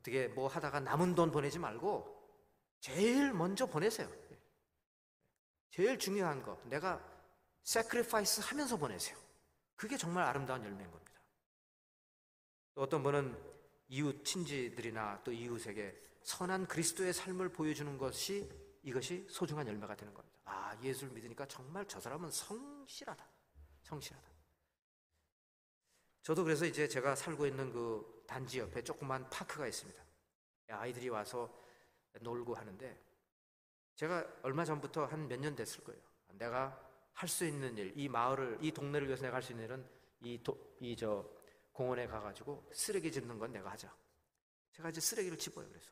[0.04, 2.22] 어떻게 뭐 하다가 남은 돈 보내지 말고
[2.82, 4.12] 제일 먼저 보내세요.
[5.70, 7.02] 제일 중요한 거 내가
[7.66, 9.18] sacrifice 하면서 보내세요.
[9.76, 11.14] 그게 정말 아름다운 열매인 겁니다.
[12.76, 13.54] 또 어떤 분은
[13.88, 18.50] 이웃 친지들이나 또 이웃에게 선한 그리스도의 삶을 보여주는 것이
[18.84, 20.38] 이것이 소중한 열매가 되는 겁니다.
[20.44, 23.26] 아, 예수를 믿으니까 정말 저 사람은 성실하다.
[23.84, 24.32] 성실하다.
[26.24, 30.04] 저도 그래서 이제 제가 살고 있는 그 단지 옆에 조그만 파크가 있습니다.
[30.70, 31.54] 아이들이 와서
[32.20, 33.00] 놀고 하는데
[33.96, 36.02] 제가 얼마 전부터 한 몇 년 됐을 거예요.
[36.30, 36.80] 내가
[37.14, 39.88] 할 수 있는 일, 이 마을을, 이 동네를 위해서 내가 할 수 있는 일은
[40.22, 40.42] 이,
[40.80, 41.30] 이저
[41.74, 43.94] 공원에 가가지고 쓰레기 짚는 건 내가 하자.
[44.72, 45.68] 제가 이제 쓰레기를 집어요.
[45.70, 45.92] 그래서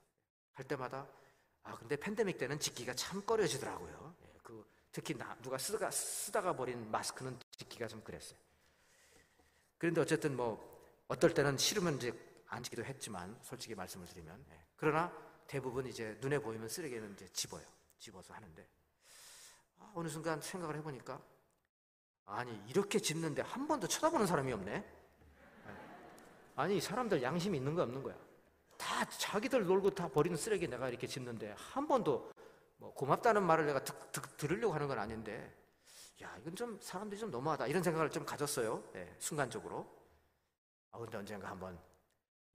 [0.56, 1.08] 갈 때마다
[1.62, 4.16] 아 근데 팬데믹 때는 짓기가 참 꺼려지더라고요.
[4.24, 8.40] 예, 그 특히 나, 누가 쓰다가 쓰다가 버린 마스크는 짓기가 좀 그랬어요.
[9.78, 10.60] 그런데 어쨌든 뭐
[11.08, 14.60] 어떨 때는 싫으면 이제 앉기도 했지만 솔직히 말씀을 드리면 예.
[14.76, 15.12] 그러나
[15.48, 17.66] 대부분 이제 눈에 보이면 쓰레기는 이제 집어요.
[17.98, 18.68] 집어서 하는데
[19.80, 21.20] 아, 어느 순간 생각을 해보니까
[22.26, 24.74] 아니 이렇게 집는데 한 번도 쳐다보는 사람이 없네.
[24.74, 24.84] 예.
[26.58, 28.16] 아니 사람들 양심이 있는 거 없는 거야.
[28.78, 32.32] 다 자기들 놀고 다 버리는 쓰레기 내가 이렇게 집는데 한 번도
[32.78, 35.56] 뭐 고맙다는 말을 내가 듣, 듣, 들으려고 하는 건 아닌데
[36.22, 38.84] 야 이건 좀 사람들이 좀 너무하다 이런 생각을 좀 가졌어요.
[38.96, 39.90] 예, 순간적으로.
[40.92, 41.80] 아, 근데 언젠가 한번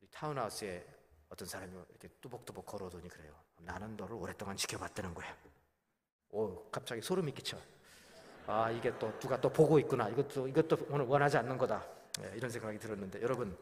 [0.00, 0.86] 우리 타운하우스에
[1.28, 3.34] 어떤 사람이 이렇게 뚜벅뚜벅 걸어오더니 그래요.
[3.58, 5.36] 나는 너를 오랫동안 지켜봤다는 거야.
[6.30, 7.58] 오, 갑자기 소름이 끼쳐.
[8.46, 10.08] 아, 이게 또 누가 또 보고 있구나.
[10.08, 11.86] 이것도, 이것도 오늘 원하지 않는 거다.
[12.20, 13.58] 네, 이런 생각이 들었는데, 여러분,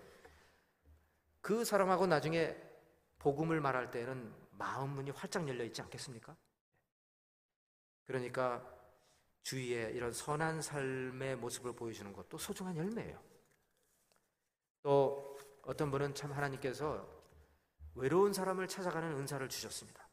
[1.41, 2.57] 그 사람하고 나중에
[3.18, 6.37] 복음을 말할 때는 마음 문이 활짝 열려 있지 않겠습니까?
[8.07, 8.62] 그러니까
[9.43, 13.22] 주위에 이런 선한 삶의 모습을 보여주는 것도 소중한 열매예요.
[14.82, 15.34] 또
[15.66, 17.06] 어떤 분은 참 하나님께서
[17.94, 20.08] 외로운 사람을 찾아가는 은사를 주셨습니다.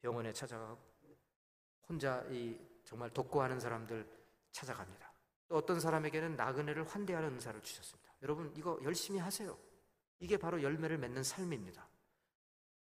[0.00, 0.78] 병원에 찾아가고
[1.88, 4.06] 혼자 이 정말 독고하는 사람들
[4.52, 5.12] 찾아갑니다.
[5.48, 8.12] 또 어떤 사람에게는 나그네를 환대하는 은사를 주셨습니다.
[8.22, 9.58] 여러분 이거 열심히 하세요.
[10.20, 11.88] 이게 바로 열매를 맺는 삶입니다.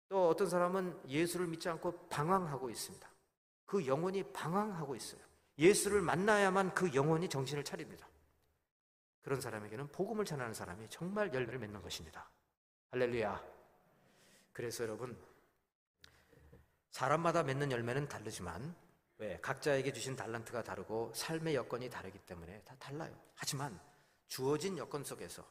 [0.09, 3.09] 또 어떤 사람은 예수를 믿지 않고 방황하고 있습니다.
[3.65, 5.21] 그 영혼이 방황하고 있어요.
[5.59, 8.07] 예수를 만나야만 그 영혼이 정신을 차립니다.
[9.23, 12.29] 그런 사람에게는 복음을 전하는 사람이 정말 열매를 맺는 것입니다.
[12.91, 13.43] 할렐루야.
[14.53, 15.17] 그래서 여러분,
[16.91, 18.75] 사람마다 맺는 열매는 다르지만,
[19.19, 19.39] 왜?
[19.41, 23.17] 각자에게 주신 달란트가 다르고 삶의 여건이 다르기 때문에 다 달라요.
[23.37, 23.81] 하지만
[24.27, 25.47] 주어진 여건 속에서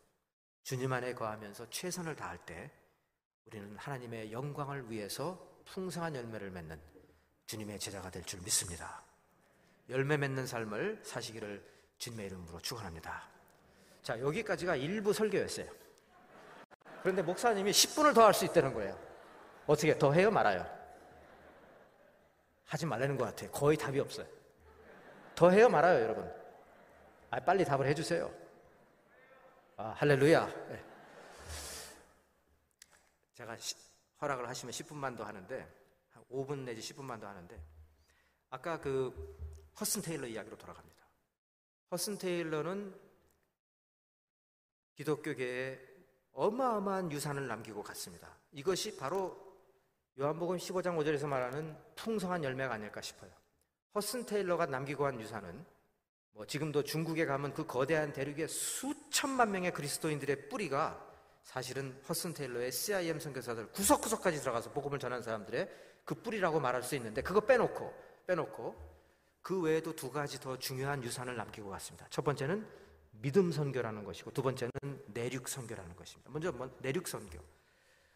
[0.64, 2.70] 주님 안에 거하면서 최선을 다할 때
[3.46, 6.82] 우리는 하나님의 영광을 위해서 풍성한 열매를 맺는
[7.46, 9.04] 주님의 제자가 될 줄 믿습니다.
[9.90, 11.66] 열매 맺는 삶을 사시기를
[11.98, 13.31] 주님의 이름으로 축원합니다.
[14.02, 15.68] 자, 여기까지가 일부 설교였어요.
[17.02, 18.98] 그런데 목사님이 10분을 더 할 수 있다는 거예요.
[19.68, 20.66] 어떻게 더 해요, 말아요?
[22.66, 23.52] 하지 말라는 것 같아요.
[23.52, 24.26] 거의 답이 없어요.
[25.36, 26.32] 더 해요, 말아요, 여러분?
[27.30, 28.32] 아, 빨리 답을 해주세요.
[29.78, 30.46] 아, 할렐루야.
[30.70, 30.84] 네.
[33.34, 33.76] 제가 시,
[34.22, 35.68] 허락을 하시면 10분만 더 하는데,
[36.32, 37.60] 5분 내지 10분만 더 하는데,
[38.50, 39.38] 아까 그
[39.80, 41.02] 허슨 테일러 이야기로 돌아갑니다.
[41.92, 42.94] 허슨 테일러는
[45.02, 45.80] 기독교계에
[46.34, 48.38] 어마어마한 유산을 남기고 갔습니다.
[48.52, 49.36] 이것이 바로
[50.20, 53.32] 요한복음 15장 5절에서 말하는 풍성한 열매가 아닐까 싶어요.
[53.96, 55.66] 허슨 테일러가 남기고 한 유산은
[56.34, 61.10] 뭐 지금도 중국에 가면 그 거대한 대륙의 수천만 명의 그리스도인들의 뿌리가
[61.44, 65.70] 사실은 허슨 테일러의 CIM 선교사들 구석구석까지 들어가서 복음을 전한 사람들의
[66.06, 67.94] 그 뿌리라고 말할 수 있는데 그거 빼놓고
[68.28, 68.92] 빼놓고
[69.42, 72.06] 그 외에도 두 가지 더 중요한 유산을 남기고 갔습니다.
[72.10, 72.81] 첫 번째는
[73.12, 74.72] 믿음 선교라는 것이고 두 번째는
[75.08, 76.32] 내륙 선교라는 것입니다.
[76.32, 77.40] 먼저 뭐 내륙 선교.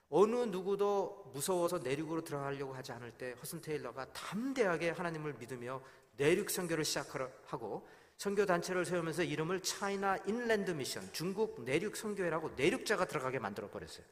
[0.10, 5.82] 어느 누구도 무서워서 내륙으로 들어가려고 하지 않을 때 허슨 테일러가 담대하게 하나님을 믿으며
[6.18, 7.88] 내륙 선교를 시작하고
[8.18, 14.06] 선교 단체를 세우면서 이름을 China Inland Mission, 중국 내륙 선교회라고 내륙자가 들어가게 만들어 버렸어요.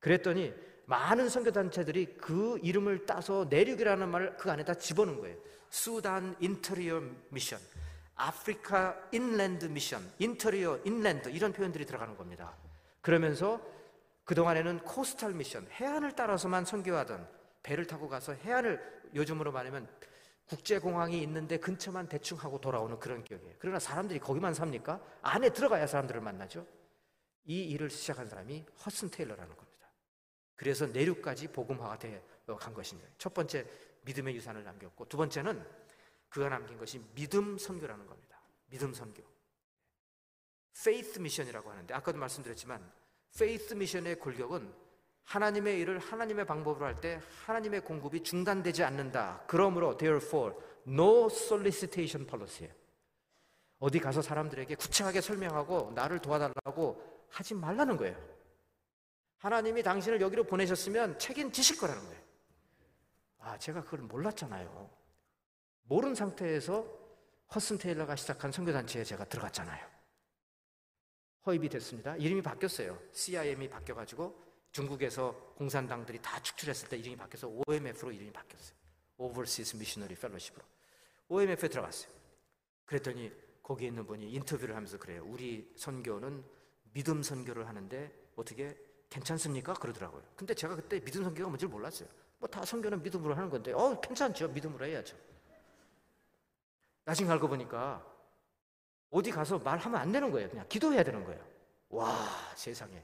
[0.00, 0.52] 그랬더니
[0.86, 5.36] 많은 선교 단체들이 그 이름을 따서 내륙이라는 말을 그 안에다 집어넣은 거예요.
[5.68, 7.60] Sudan Interior Mission,
[8.18, 12.54] Africa Inland Mission, interior inland 이런 표현들이 들어가는 겁니다.
[13.00, 13.60] 그러면서
[14.24, 17.26] 그동안에는 coastal mission, 해안을 따라서만 선교하던
[17.62, 19.88] 배를 타고 가서 해안을 요즘으로 말하면
[20.46, 23.54] 국제공항이 있는데 근처만 대충 하고 돌아오는 그런 격이에요.
[23.58, 25.00] 그러나 사람들이 거기만 삽니까?
[25.22, 26.66] 안에 들어가야 사람들을 만나죠.
[27.44, 29.88] 이 일을 시작한 사람이 허드슨 테일러라는 겁니다.
[30.56, 33.08] 그래서 내륙까지 복음화가 되어 간 것입니다.
[33.16, 33.64] 첫 번째
[34.02, 35.64] 믿음의 유산을 남겼고 두 번째는
[36.28, 38.40] 그가 남긴 것이 믿음 선교라는 겁니다.
[38.66, 39.22] 믿음 선교.
[40.84, 42.92] faith mission이라고 하는데 아까도 말씀드렸지만
[43.36, 44.72] faith mission의 골격은
[45.24, 49.44] 하나님의 일을 하나님의 방법으로 할 때 하나님의 공급이 중단되지 않는다.
[49.46, 50.54] 그러므로 therefore
[50.86, 52.72] no solicitation policy.
[53.78, 58.16] 어디 가서 사람들에게 구차하게 설명하고 나를 도와달라고 하지 말라는 거예요.
[59.38, 62.22] 하나님이 당신을 여기로 보내셨으면 책임지실 거라는 거예요.
[63.38, 64.90] 아, 제가 그걸 몰랐잖아요.
[65.88, 66.86] 모른 상태에서
[67.54, 69.86] 허드슨 테일러가 시작한 선교단체에 제가 들어갔잖아요.
[71.46, 72.14] 허입이 됐습니다.
[72.16, 72.98] 이름이 바뀌었어요.
[73.12, 78.76] CIM이 바뀌어가지고 중국에서 공산당들이 다 축출했을 때 이름이 바뀌어서 OMF로 이름이 바뀌었어요.
[79.16, 80.64] Overseas Missionary Fellowship으로.
[81.28, 82.12] OMF에 들어갔어요.
[82.84, 83.32] 그랬더니
[83.62, 85.24] 거기에 있는 분이 인터뷰를 하면서 그래요.
[85.26, 86.44] 우리 선교는
[86.92, 88.76] 믿음 선교를 하는데 어떻게
[89.08, 89.72] 괜찮습니까?
[89.74, 90.22] 그러더라고요.
[90.36, 92.08] 근데 제가 그때 믿음 선교가 뭔지 몰랐어요.
[92.38, 94.48] 뭐 다 선교는 믿음으로 하는 건데, 어, 괜찮죠.
[94.48, 95.16] 믿음으로 해야죠.
[97.08, 98.04] 나중에 알고 보니까
[99.08, 100.50] 어디 가서 말하면 안 되는 거예요.
[100.50, 101.42] 그냥 기도해야 되는 거예요.
[101.88, 103.02] 와, 세상에.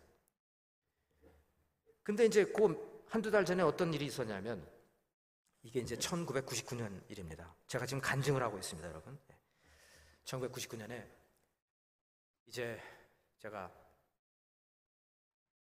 [2.02, 4.70] 근데 이제 그 한두 달 전에 어떤 일이 있었냐면
[5.62, 7.56] 이게 이제 1999년 일입니다.
[7.66, 9.18] 제가 지금 간증을 하고 있습니다, 여러분.
[10.26, 11.10] 1999년에
[12.44, 12.78] 이제
[13.38, 13.72] 제가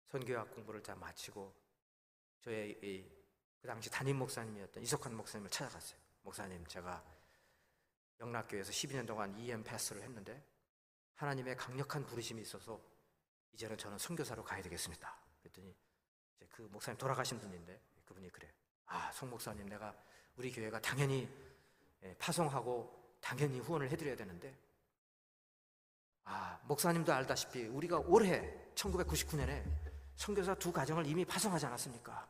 [0.08, 1.54] 선교학 공부를 다 마치고
[2.40, 2.80] 저의
[3.60, 6.00] 그 당시 담임 목사님이었던 이석환 목사님을 찾아갔어요.
[6.22, 7.04] 목사님, 제가
[8.22, 10.42] 영락교에서 12년 동안 EM 패스를 했는데
[11.16, 12.80] 하나님의 강력한 부르심이 있어서
[13.54, 15.14] 이제는 저는 선교사로 가야 되겠습니다.
[15.42, 15.76] 그랬더니
[16.38, 18.52] 이제 그 목사님 돌아가신 분인데 그분이 그래.
[18.86, 19.94] 아, 송 목사님 내가
[20.36, 21.28] 우리 교회가 당연히
[22.04, 24.58] 예, 파송하고 당연히 후원을 해드려야 되는데
[26.24, 29.64] 아, 목사님도 알다시피 우리가 올해 1999년에
[30.16, 32.30] 선교사 두 가정을 이미 파송하지 않았습니까?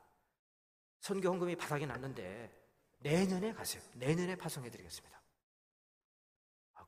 [0.99, 2.49] 선교 헌금이 바닥이 났는데
[2.99, 3.81] 내년에 가세요.
[3.93, 5.21] 내년에 파송해드리겠습니다.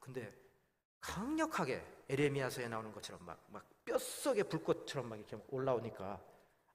[0.03, 0.33] 아, 근데
[0.99, 6.21] 강력하게 에레미야서에 나오는 것처럼 막, 막 뼛속에 불꽃처럼 막 이렇게 올라오니까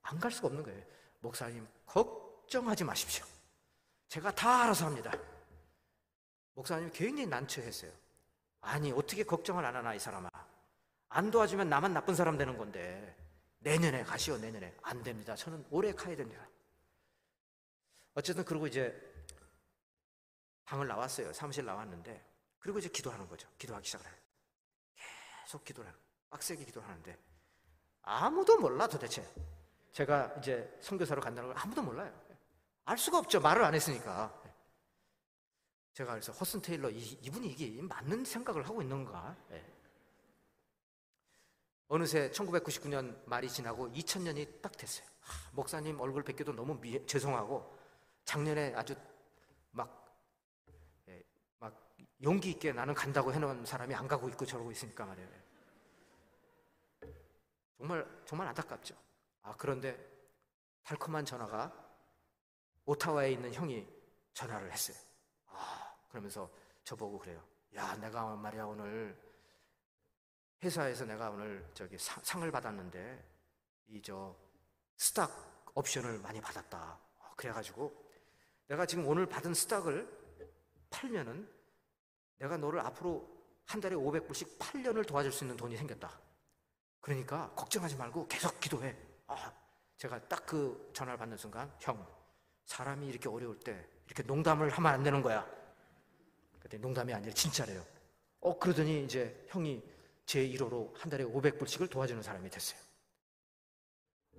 [0.03, 0.83] 안 갈 수가 없는 거예요.
[1.21, 3.27] 목사님, 걱정하지 마십시오.
[4.09, 5.13] 제가 다 알아서 합니다.
[6.55, 7.93] 목사님이 굉장히 난처했어요.
[8.63, 10.31] 아니, 어떻게 걱정을 안 하나, 이 사람아.
[11.11, 13.15] 안 도와주면 나만 나쁜 사람 되는 건데,
[13.59, 14.75] 내년에 가시오, 내년에.
[14.83, 15.37] 안 됩니다.
[15.37, 16.49] 저는 올해 가야 됩니다.
[18.15, 18.99] 어쨌든, 그리고 이제
[20.65, 21.33] 방을 나왔어요.
[21.35, 22.25] 사무실 나왔는데,
[22.59, 23.49] 그리고 이제 기도하는 거죠.
[23.59, 24.15] 기도하기 시작을 해요.
[25.45, 25.99] 계속 기도를 해요.
[26.31, 27.19] 빡세게 기도하는데,
[28.03, 29.27] 아무도 몰라, 도대체.
[29.93, 32.13] 제가 이제 선교사로 간다는 걸 아무도 몰라요.
[32.85, 33.41] 알 수가 없죠.
[33.41, 34.33] 말을 안 했으니까.
[35.93, 39.37] 제가 그래서 허슨 테일러 이, 분이 이게 맞는 생각을 하고 있는가?
[39.49, 39.65] 네.
[41.89, 45.07] 어느새 1999년 말이 지나고 2000년이 딱 됐어요.
[45.21, 47.77] 하, 목사님 얼굴 뵙기도 너무 미, 죄송하고
[48.25, 49.98] 작년에 아주 막, 예, 막
[52.23, 55.29] 용기 있게 나는 간다고 해놓은 사람이 안 가고 있고 저러고 있으니까 말이에요.
[57.77, 58.97] 정말 정말 안타깝죠.
[59.43, 59.97] 아 그런데
[60.83, 61.73] 달콤한 전화가
[62.87, 63.87] 오타와에 있는 형이
[64.33, 64.97] 전화를 했어요.
[66.09, 66.51] 그러면서
[66.85, 67.43] 저보고 그래요.
[67.75, 69.17] 야, 내가 말이야 오늘
[70.63, 73.25] 회사에서 내가 오늘 저기 상, 상을 받았는데
[73.89, 74.35] 이 저
[74.97, 75.31] 스탁
[75.75, 76.99] 옵션을 많이 받았다.
[77.37, 78.11] 그래가지고
[78.67, 80.09] 내가 지금 오늘 받은 스탁을
[80.91, 81.49] 팔면은
[82.39, 83.29] 내가 너를 앞으로
[83.67, 86.19] 한 달에 500불씩 8년을 도와줄 수 있는 돈이 생겼다.
[87.01, 88.97] 그러니까 걱정하지 말고 계속 기도해.
[89.27, 89.53] 아,
[89.97, 92.07] 제가 딱 그 전화를 받는 순간 형
[92.65, 95.47] 사람이 이렇게 어려울 때 이렇게 농담을 하면 안 되는 거야.
[96.59, 97.85] 그때 농담이 아니라 진짜래요.
[98.41, 99.83] 어, 그러더니 이제 형이
[100.25, 102.81] 제 1호로 한 달에 500불씩을 도와주는 사람이 됐어요.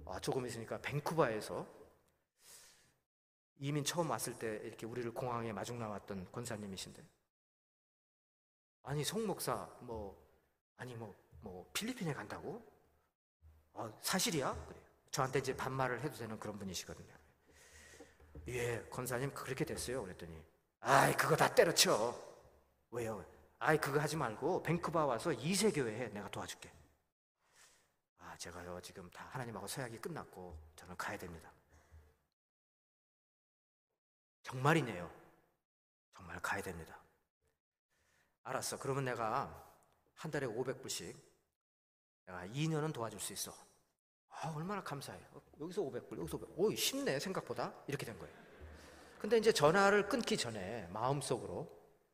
[0.05, 1.67] 아, 조금 있으니까 밴쿠버에서
[3.59, 7.03] 이민 처음 왔을 때 이렇게 우리를 공항에 마중 나왔던 권사님이신데
[8.89, 10.19] 아니 송 목사 뭐
[10.75, 12.59] 아니 뭐뭐 뭐 필리핀에 간다고?
[13.75, 14.65] 아, 사실이야?
[14.65, 14.83] 그래요.
[15.11, 17.13] 저한테 이제 반말을 해도 되는 그런 분이시거든요.
[18.47, 20.01] 예, 권사님 그렇게 됐어요.
[20.01, 20.43] 그랬더니
[20.79, 22.17] 아이, 그거 다 때려쳐.
[22.89, 23.23] 왜요?
[23.59, 26.07] 아이, 그거 하지 말고 뱅크바 와서 이세 교회 해.
[26.07, 26.73] 내가 도와줄게.
[28.17, 31.51] 아, 제가요, 지금 다 하나님하고 서약이 끝났고 저는 가야 됩니다.
[34.41, 35.11] 정말이네요.
[36.15, 36.98] 정말 가야 됩니다.
[38.49, 38.79] 알았어.
[38.79, 39.63] 그러면 내가
[40.15, 41.15] 한 달에 500불씩
[42.25, 43.53] 내가 2년은 도와줄 수 있어.
[44.29, 45.19] 아, 얼마나 감사해.
[45.19, 46.53] 요 여기서 500불, 여기서 500불.
[46.55, 47.73] 오, 쉽네, 생각보다.
[47.87, 48.33] 이렇게 된 거예요.
[49.19, 51.69] 근데 이제 전화를 끊기 전에 마음속으로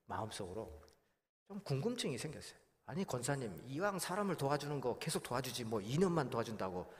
[0.08, 0.82] 마음속으로
[1.48, 2.60] 좀 궁금증이 생겼어요.
[2.88, 6.92] 아니 권사님 이왕 사람을 도와주는 거 계속 도와주지 뭐 2년만 도와준다고.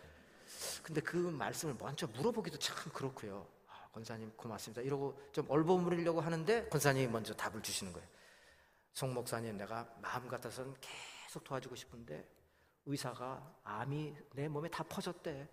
[0.84, 3.48] 근데 그 말씀을 먼저 물어보기도 참 그렇고요.
[3.68, 4.82] 아, 권사님 고맙습니다.
[4.82, 8.08] 이러고 좀 얼버무리려고 하는데 권사님이 먼저 답을 주시는 거예요.
[8.96, 12.26] 송 목사님 내가 마음 같아서는 계속 도와주고 싶은데
[12.86, 15.50] 의사가 암이 내 몸에 다 퍼졌대.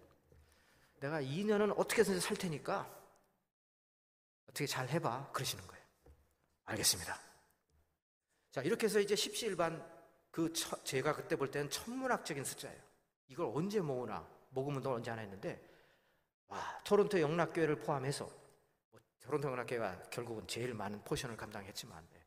[1.00, 2.88] 내가 2년은 어떻게 해서 살 테니까
[4.44, 5.32] 어떻게 잘 해봐.
[5.32, 5.84] 그러시는 거예요.
[6.66, 7.18] 알겠습니다.
[8.52, 9.84] 자, 이렇게 해서 이제 십시일반
[10.30, 12.80] 그 처, 제가 그때 볼 때는 천문학적인 숫자예요.
[13.26, 15.60] 이걸 언제 모으나, 모금 운동을 언제 하나 했는데,
[16.46, 18.30] 와, 토론토 영락교회를 포함해서,
[18.92, 22.21] 뭐, 토론토 영락교회가 결국은 제일 많은 포션을 감당했지만, 네.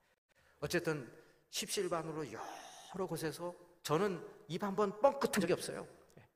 [0.66, 1.12] 어쨌든
[1.52, 3.54] 십시일반으로 여러 곳에서
[3.84, 5.88] 저는 입 한 번 뻥끗한 적이 없어요.
[6.16, 6.28] 네.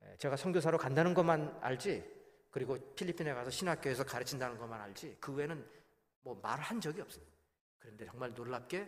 [0.00, 2.04] 네, 제가 선교사로 간다는 것만 알지,
[2.50, 5.66] 그리고 필리핀에 가서 신학교에서 가르친다는 것만 알지 그 외에는
[6.20, 7.24] 뭐 말한 적이 없어요.
[7.78, 8.86] 그런데 정말 놀랍게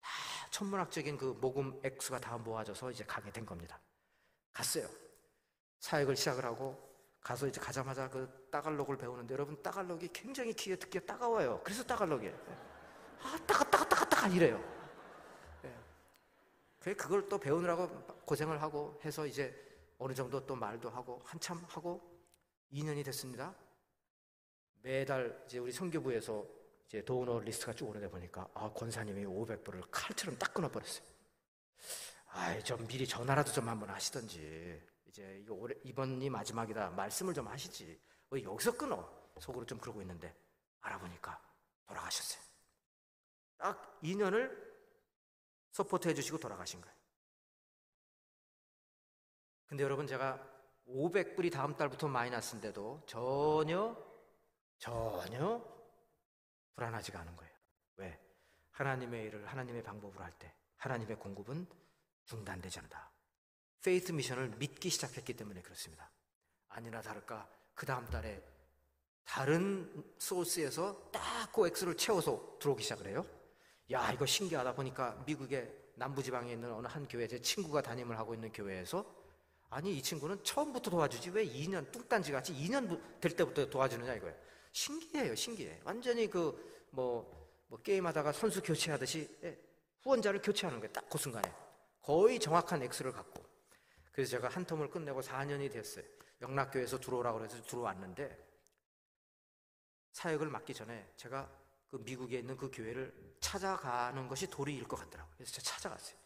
[0.00, 0.10] 다
[0.50, 3.80] 천문학적인 그 모금 액수가 다 모아져서 이제 가게 된 겁니다.
[4.52, 4.88] 갔어요.
[5.80, 6.78] 사역을 시작을 하고
[7.22, 11.60] 가서 이제 가자마자 그 따갈록을 배우는데 여러분 따갈록이 굉장히 귀에 듣기가 따가워요.
[11.64, 12.71] 그래서 따갈록이에요.
[13.22, 14.62] 아 따가 따가 따가 따가 이래요.
[15.64, 16.94] 예.
[16.94, 17.88] 그걸 또 배우느라고
[18.24, 19.54] 고생을 하고 해서 이제
[19.98, 22.00] 어느 정도 또 말도 하고 한참 하고
[22.72, 23.54] 2년이 됐습니다.
[24.82, 26.44] 매달 이제 우리 성교부에서
[26.86, 31.06] 이제 도너 리스트가 쭉 오르다 보니까 아 권사님이 500불을 칼처럼 딱 끊어버렸어요.
[32.34, 38.00] 아이 좀 미리 전화라도 좀 한번 하시던지 이제 이거 올해, 이번이 마지막이다 말씀을 좀 하시지
[38.30, 39.08] 왜 여기서 끊어
[39.38, 40.34] 속으로 좀 그러고 있는데
[40.80, 41.40] 알아보니까
[41.86, 42.51] 돌아가셨어요.
[43.62, 44.50] 딱 2년을
[45.70, 46.96] support 해 주시고 돌아가신 거예요.
[49.66, 50.44] 근데 여러분 제가
[50.88, 53.96] 500불이 다음 달부터 마이너스인데도 전혀,
[54.78, 55.64] 전혀
[56.74, 57.54] 불안하지가 않은 거예요.
[57.96, 58.20] 왜?
[58.72, 61.64] 하나님의 일을 하나님의 방법으로 할 때 하나님의 공급은
[62.24, 63.12] 중단되지 않는다.
[63.82, 66.10] faith mission을 믿기 시작했기 때문에 그렇습니다.
[66.68, 68.42] 아니나 다를까 그 다음 달에
[69.24, 73.24] 다른 소스에서 딱 그 액수를 채워서 들어오기 시작을 해요.
[73.90, 78.50] 야 이거 신기하다 보니까 미국의 남부지방에 있는 어느 한 교회 제 친구가 담임을 하고 있는
[78.52, 79.04] 교회에서
[79.68, 84.34] 아니 이 친구는 처음부터 도와주지 왜 2년 뚱딴지 같이 2년 될 때부터 도와주느냐 이거예요.
[84.72, 85.80] 신기해요, 신기해.
[85.84, 89.58] 완전히 그 뭐 뭐 게임하다가 선수 교체하듯이 예,
[90.02, 90.92] 후원자를 교체하는 거예요.
[90.92, 91.50] 딱 그 순간에
[92.02, 93.42] 거의 정확한 액수를 갖고.
[94.12, 96.04] 그래서 제가 한 텀을 끝내고 4년이 됐어요.
[96.42, 98.36] 영락교에서 들어오라고 그래서 들어왔는데
[100.12, 101.48] 사역을 맡기 전에 제가
[101.92, 105.34] 그 미국에 있는 그 교회를 찾아가는 것이 도리일 것 같더라고요.
[105.36, 106.16] 그래서 제가 찾아갔어요.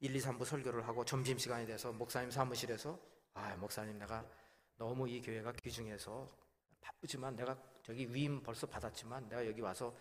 [0.00, 2.98] 1, 2, 3부 설교를 하고 점심시간이 돼서 목사님 사무실에서
[3.34, 4.28] 아, 목사님 내가
[4.76, 6.26] 너무 이 교회가 귀중해서
[6.80, 9.96] 바쁘지만 내가 저기 위임 벌써 받았지만 내가 여기 와서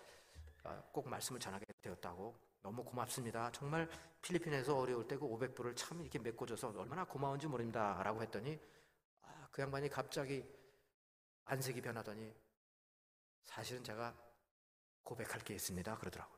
[0.64, 3.52] 아, 꼭 말씀을 전하게 되었다고 너무 고맙습니다.
[3.52, 3.88] 정말
[4.24, 8.02] 필리핀에서 어려울 때 그 500불을 참 이렇게 메꿔줘서 얼마나 고마운지 모릅니다.
[8.04, 8.60] 라고 했더니
[9.22, 10.44] 아, 그 양반이 갑자기
[11.46, 12.34] 안색이 변하더니
[13.44, 14.27] 사실은 제가
[15.08, 15.98] 고백할 게 있습니다.
[15.98, 16.38] 그러더라고요.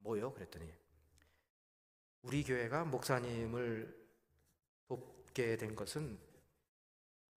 [0.00, 0.32] 뭐요?
[0.34, 0.70] 그랬더니
[2.20, 4.08] 우리 교회가 목사님을
[4.86, 6.20] 돕게 된 것은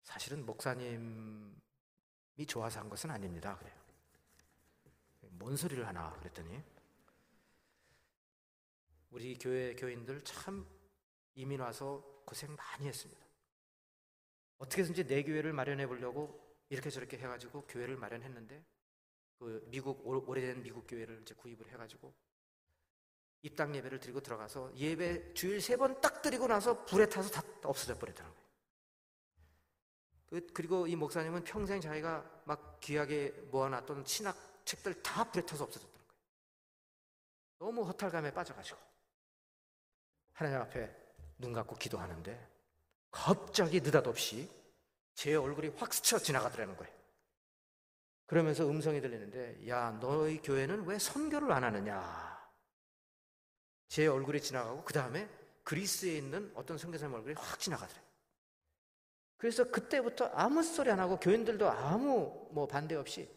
[0.03, 1.53] 사실은 목사님이
[2.49, 3.59] 좋아서 한 것은 아닙니다.
[3.59, 3.75] 그래요.
[5.33, 6.63] 뭔 소리를 하나 그랬더니
[9.11, 10.67] 우리 교회 교인들 참
[11.35, 13.23] 이민 와서 고생 많이 했습니다.
[14.57, 18.72] 어떻게든지 내 교회를 마련해 보려고 이렇게 저렇게 해가지고 교회를 마련했는데
[19.43, 22.15] 그 미국 오래된 미국 교회를 이제 구입을 해가지고
[23.43, 27.99] 입당 예배를 드리고 들어가서 예배 주일 세 번 딱 드리고 나서 불에 타서 다 없어져
[28.33, 28.49] 거예요.
[30.29, 36.07] 그, 그리고 이 목사님은 평생 자기가 막 귀하게 모아놨던 신학 책들 다 불에 타서 없어졌다는
[36.07, 36.13] 거예요.
[37.59, 38.79] 너무 허탈감에 빠져가지고
[40.35, 40.97] 하나님 앞에
[41.39, 42.49] 눈 감고 기도하는데
[43.11, 44.49] 갑자기 느닷없이
[45.15, 47.02] 제 얼굴이 확 스쳐 지나가더라는 거예요.
[48.27, 52.51] 그러면서 음성이 들리는데, 야, 너희 교회는 왜 선교를 안 하느냐?
[53.89, 55.29] 제 얼굴이 지나가고, 그 다음에
[55.65, 58.03] 그리스에 있는 어떤 선교사님 얼굴이 확 지나가더래요.
[59.37, 63.29] 그래서 그때부터 아무 소리 안 하고 교인들도 아무 뭐 반대 없이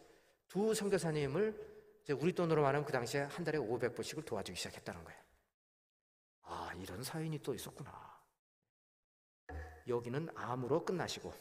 [0.46, 5.20] 두 선교사님을 우리 돈으로 말하면 그 당시에 한 달에 500불씩을 도와주기 시작했다는 거예요.
[6.42, 8.16] 아, 이런 사연이 또 있었구나.
[9.88, 11.34] 여기는 암으로 끝나시고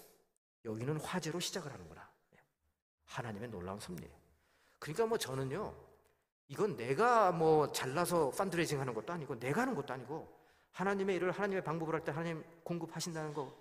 [0.65, 2.14] 여기는 화재로 시작을 하는구나.
[3.05, 4.13] 하나님의 놀라운 섭리예요.
[4.79, 5.73] 그러니까 뭐 저는요,
[6.47, 10.35] 이건 내가 뭐 잘나서 펀드레이징 하는 것도 아니고, 내가 하는 것도 아니고,
[10.71, 13.55] 하나님의 일을 하나님의 방법을 할때 하나님 공급하신다는 거,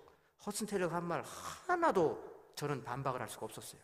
[0.45, 1.23] 허슨 테일러가 한 말
[1.67, 3.81] 하나도 저는 반박을 할 수가 없었어요.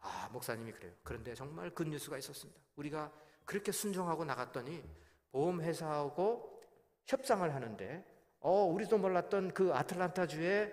[0.00, 0.92] 아, 목사님이 그래요.
[1.02, 2.60] 그런데 정말 그 뉴스가 있었습니다.
[2.76, 3.10] 우리가
[3.44, 4.84] 그렇게 순종하고 나갔더니
[5.32, 6.62] 보험회사하고
[7.06, 8.04] 협상을 하는데,
[8.40, 10.72] 어, 우리도 몰랐던 그 아틀란타주의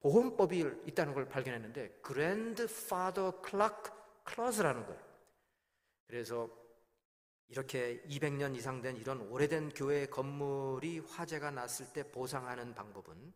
[0.00, 5.00] 보험법이 있다는 걸 발견했는데 grandfather clock clause라는 거예요.
[6.06, 6.48] 그래서
[7.48, 13.32] 이렇게 200년 이상 된 이런 오래된 교회 건물이 화재가 났을 때 보상하는 방법은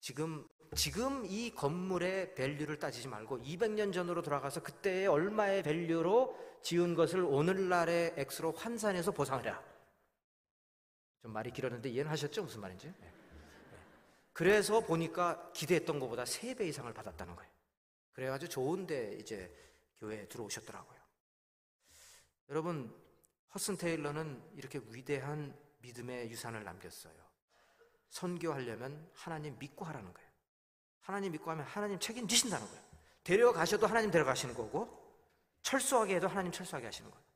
[0.00, 7.22] 지금 지금 이 건물의 value를 따지지 말고 200년 전으로 돌아가서 그때의 얼마의 value로 지은 것을
[7.22, 9.62] 오늘날의 액수로 환산해서 보상하라.
[11.22, 12.42] 좀 말이 길었는데 이해는 하셨죠?
[12.42, 12.92] 무슨 말인지?
[13.00, 13.17] 네.
[14.38, 17.50] 그래서 보니까 기대했던 것보다 3배 이상을 받았다는 거예요.
[18.12, 19.52] 그래가지고 좋은데 이제
[19.96, 20.96] 교회에 들어오셨더라고요.
[22.50, 22.96] 여러분,
[23.52, 27.14] 허슨 테일러는 이렇게 위대한 믿음의 유산을 남겼어요.
[28.10, 30.30] 선교하려면 하나님 믿고 하라는 거예요.
[31.00, 32.84] 하나님 믿고 하면 하나님 책임지신다는 거예요.
[33.24, 35.20] 데려가셔도 하나님 데려가시는 거고,
[35.62, 37.26] 철수하게 해도 하나님 철수하게 하시는 거예요.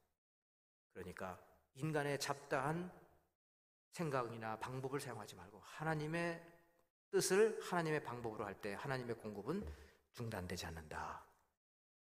[0.93, 1.45] 그러니까
[1.75, 2.93] 인간의 잡다한
[3.91, 6.52] 생각이나 방법을 사용하지 말고 하나님의
[7.13, 9.65] 뜻을 하나님의 방법으로 할 때 하나님의 공급은
[10.15, 11.25] 중단되지 않는다.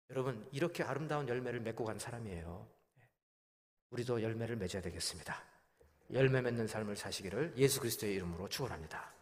[0.09, 2.67] 여러분, 이렇게 아름다운 열매를 맺고 간 사람이에요.
[3.91, 5.41] 우리도 열매를 맺어야 되겠습니다.
[6.11, 9.13] 열매 맺는 삶을 사시기를 예수 그리스도의 이름으로 축원합니다.